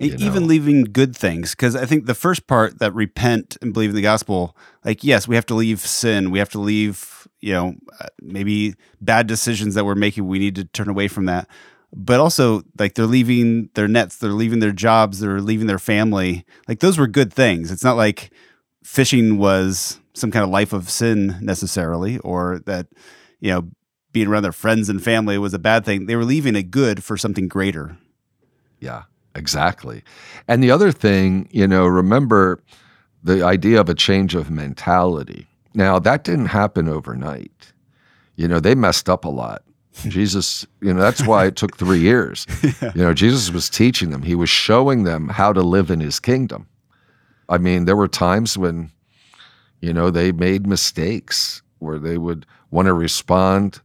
[0.03, 0.49] You even know.
[0.49, 4.01] leaving good things because i think the first part that repent and believe in the
[4.01, 8.05] gospel like yes we have to leave sin we have to leave you know uh,
[8.21, 11.47] maybe bad decisions that we're making we need to turn away from that.
[11.93, 16.45] But also like they're leaving their nets they're leaving their jobs they're leaving their family.
[16.67, 17.71] Like those were good things.
[17.71, 18.31] It's not like
[18.83, 22.87] fishing was some kind of life of sin necessarily or that
[23.39, 23.69] you know
[24.13, 26.05] being around their friends and family was a bad thing.
[26.05, 27.97] They were leaving it good for something greater.
[28.79, 29.03] Yeah,
[29.35, 30.03] exactly.
[30.47, 32.61] And the other thing, you know, remember
[33.23, 35.47] the idea of a change of mentality.
[35.73, 37.73] Now, that didn't happen overnight.
[38.35, 39.63] You know, they messed up a lot.
[40.07, 42.47] Jesus, you know, that's why it took three years.
[42.95, 46.19] You know, Jesus was teaching them, he was showing them how to live in his
[46.19, 46.67] kingdom.
[47.47, 48.91] I mean, there were times when,
[49.81, 53.81] you know, they made mistakes where they would want to respond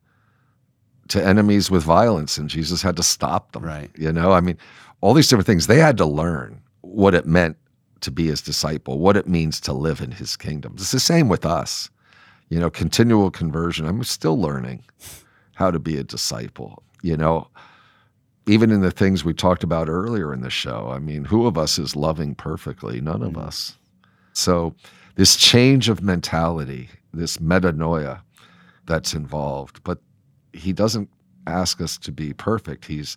[1.09, 3.65] to enemies with violence, and Jesus had to stop them.
[3.65, 3.91] Right.
[3.97, 4.59] You know, I mean,
[5.01, 5.67] all these different things.
[5.67, 7.57] They had to learn what it meant
[8.01, 10.75] to be his disciple, what it means to live in his kingdom.
[10.77, 11.91] It's the same with us.
[12.49, 13.87] You know, continual conversion.
[13.87, 14.85] I'm still learning
[15.55, 16.83] how to be a disciple.
[17.03, 17.49] You know,
[18.47, 20.89] even in the things we talked about earlier in the show.
[20.91, 23.01] I mean, who of us is loving perfectly?
[23.01, 23.45] None of mm.
[23.45, 23.77] us.
[24.33, 24.75] So,
[25.17, 28.21] this change of mentality, this metanoia
[28.87, 29.99] that's involved, but
[30.53, 31.09] he doesn't
[31.47, 32.85] ask us to be perfect.
[32.85, 33.17] He's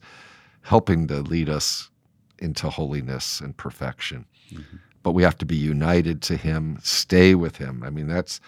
[0.62, 1.90] helping to lead us
[2.38, 4.26] into holiness and perfection.
[4.52, 4.78] Mm-hmm.
[5.04, 7.84] But we have to be united to him, stay with him.
[7.84, 8.42] I mean, that's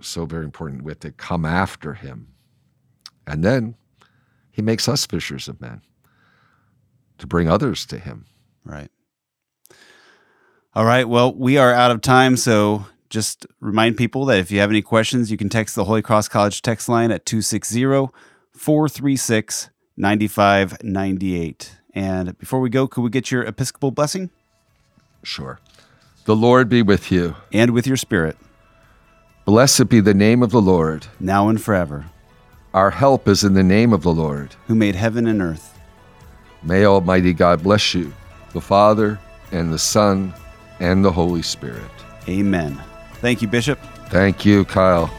[0.00, 0.82] so very important.
[0.82, 2.28] We have to come after him.
[3.26, 3.76] And then
[4.50, 5.82] he makes us fishers of men
[7.18, 8.26] to bring others to him.
[8.64, 8.90] Right.
[10.74, 11.08] All right.
[11.08, 12.36] Well, we are out of time.
[12.36, 16.02] So just remind people that if you have any questions, you can text the Holy
[16.02, 17.84] Cross College text line at 260
[18.54, 19.70] 436
[20.00, 21.72] 9598.
[21.94, 24.30] And before we go, could we get your Episcopal blessing?
[25.22, 25.60] Sure.
[26.24, 27.36] The Lord be with you.
[27.52, 28.36] And with your spirit,
[29.44, 31.06] Blessed be the name of the Lord.
[31.18, 32.06] now and forever.
[32.72, 34.54] Our help is in the name of the Lord.
[34.68, 35.76] who made heaven and earth.
[36.62, 38.12] May Almighty God bless you,
[38.52, 39.18] the Father,
[39.50, 40.32] and the Son,
[40.78, 41.90] and the Holy Spirit.
[42.28, 42.80] Amen.
[43.14, 43.78] Thank you, Bishop.
[44.10, 45.10] Thank you, Kyle.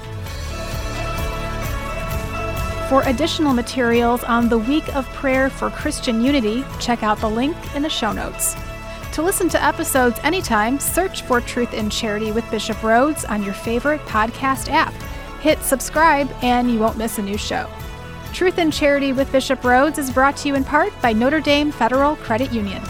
[2.92, 7.56] For additional materials on the Week of Prayer for Christian Unity, check out the link
[7.74, 8.54] in the show notes.
[9.14, 13.54] To listen to episodes anytime, search for Truth in Charity with Bishop Rhoades on your
[13.54, 14.94] favorite podcast app.
[15.40, 17.70] Hit subscribe and you won't miss a new show.
[18.34, 21.72] Truth in Charity with Bishop Rhoades is brought to you in part by Notre Dame
[21.72, 22.84] Federal Credit Union.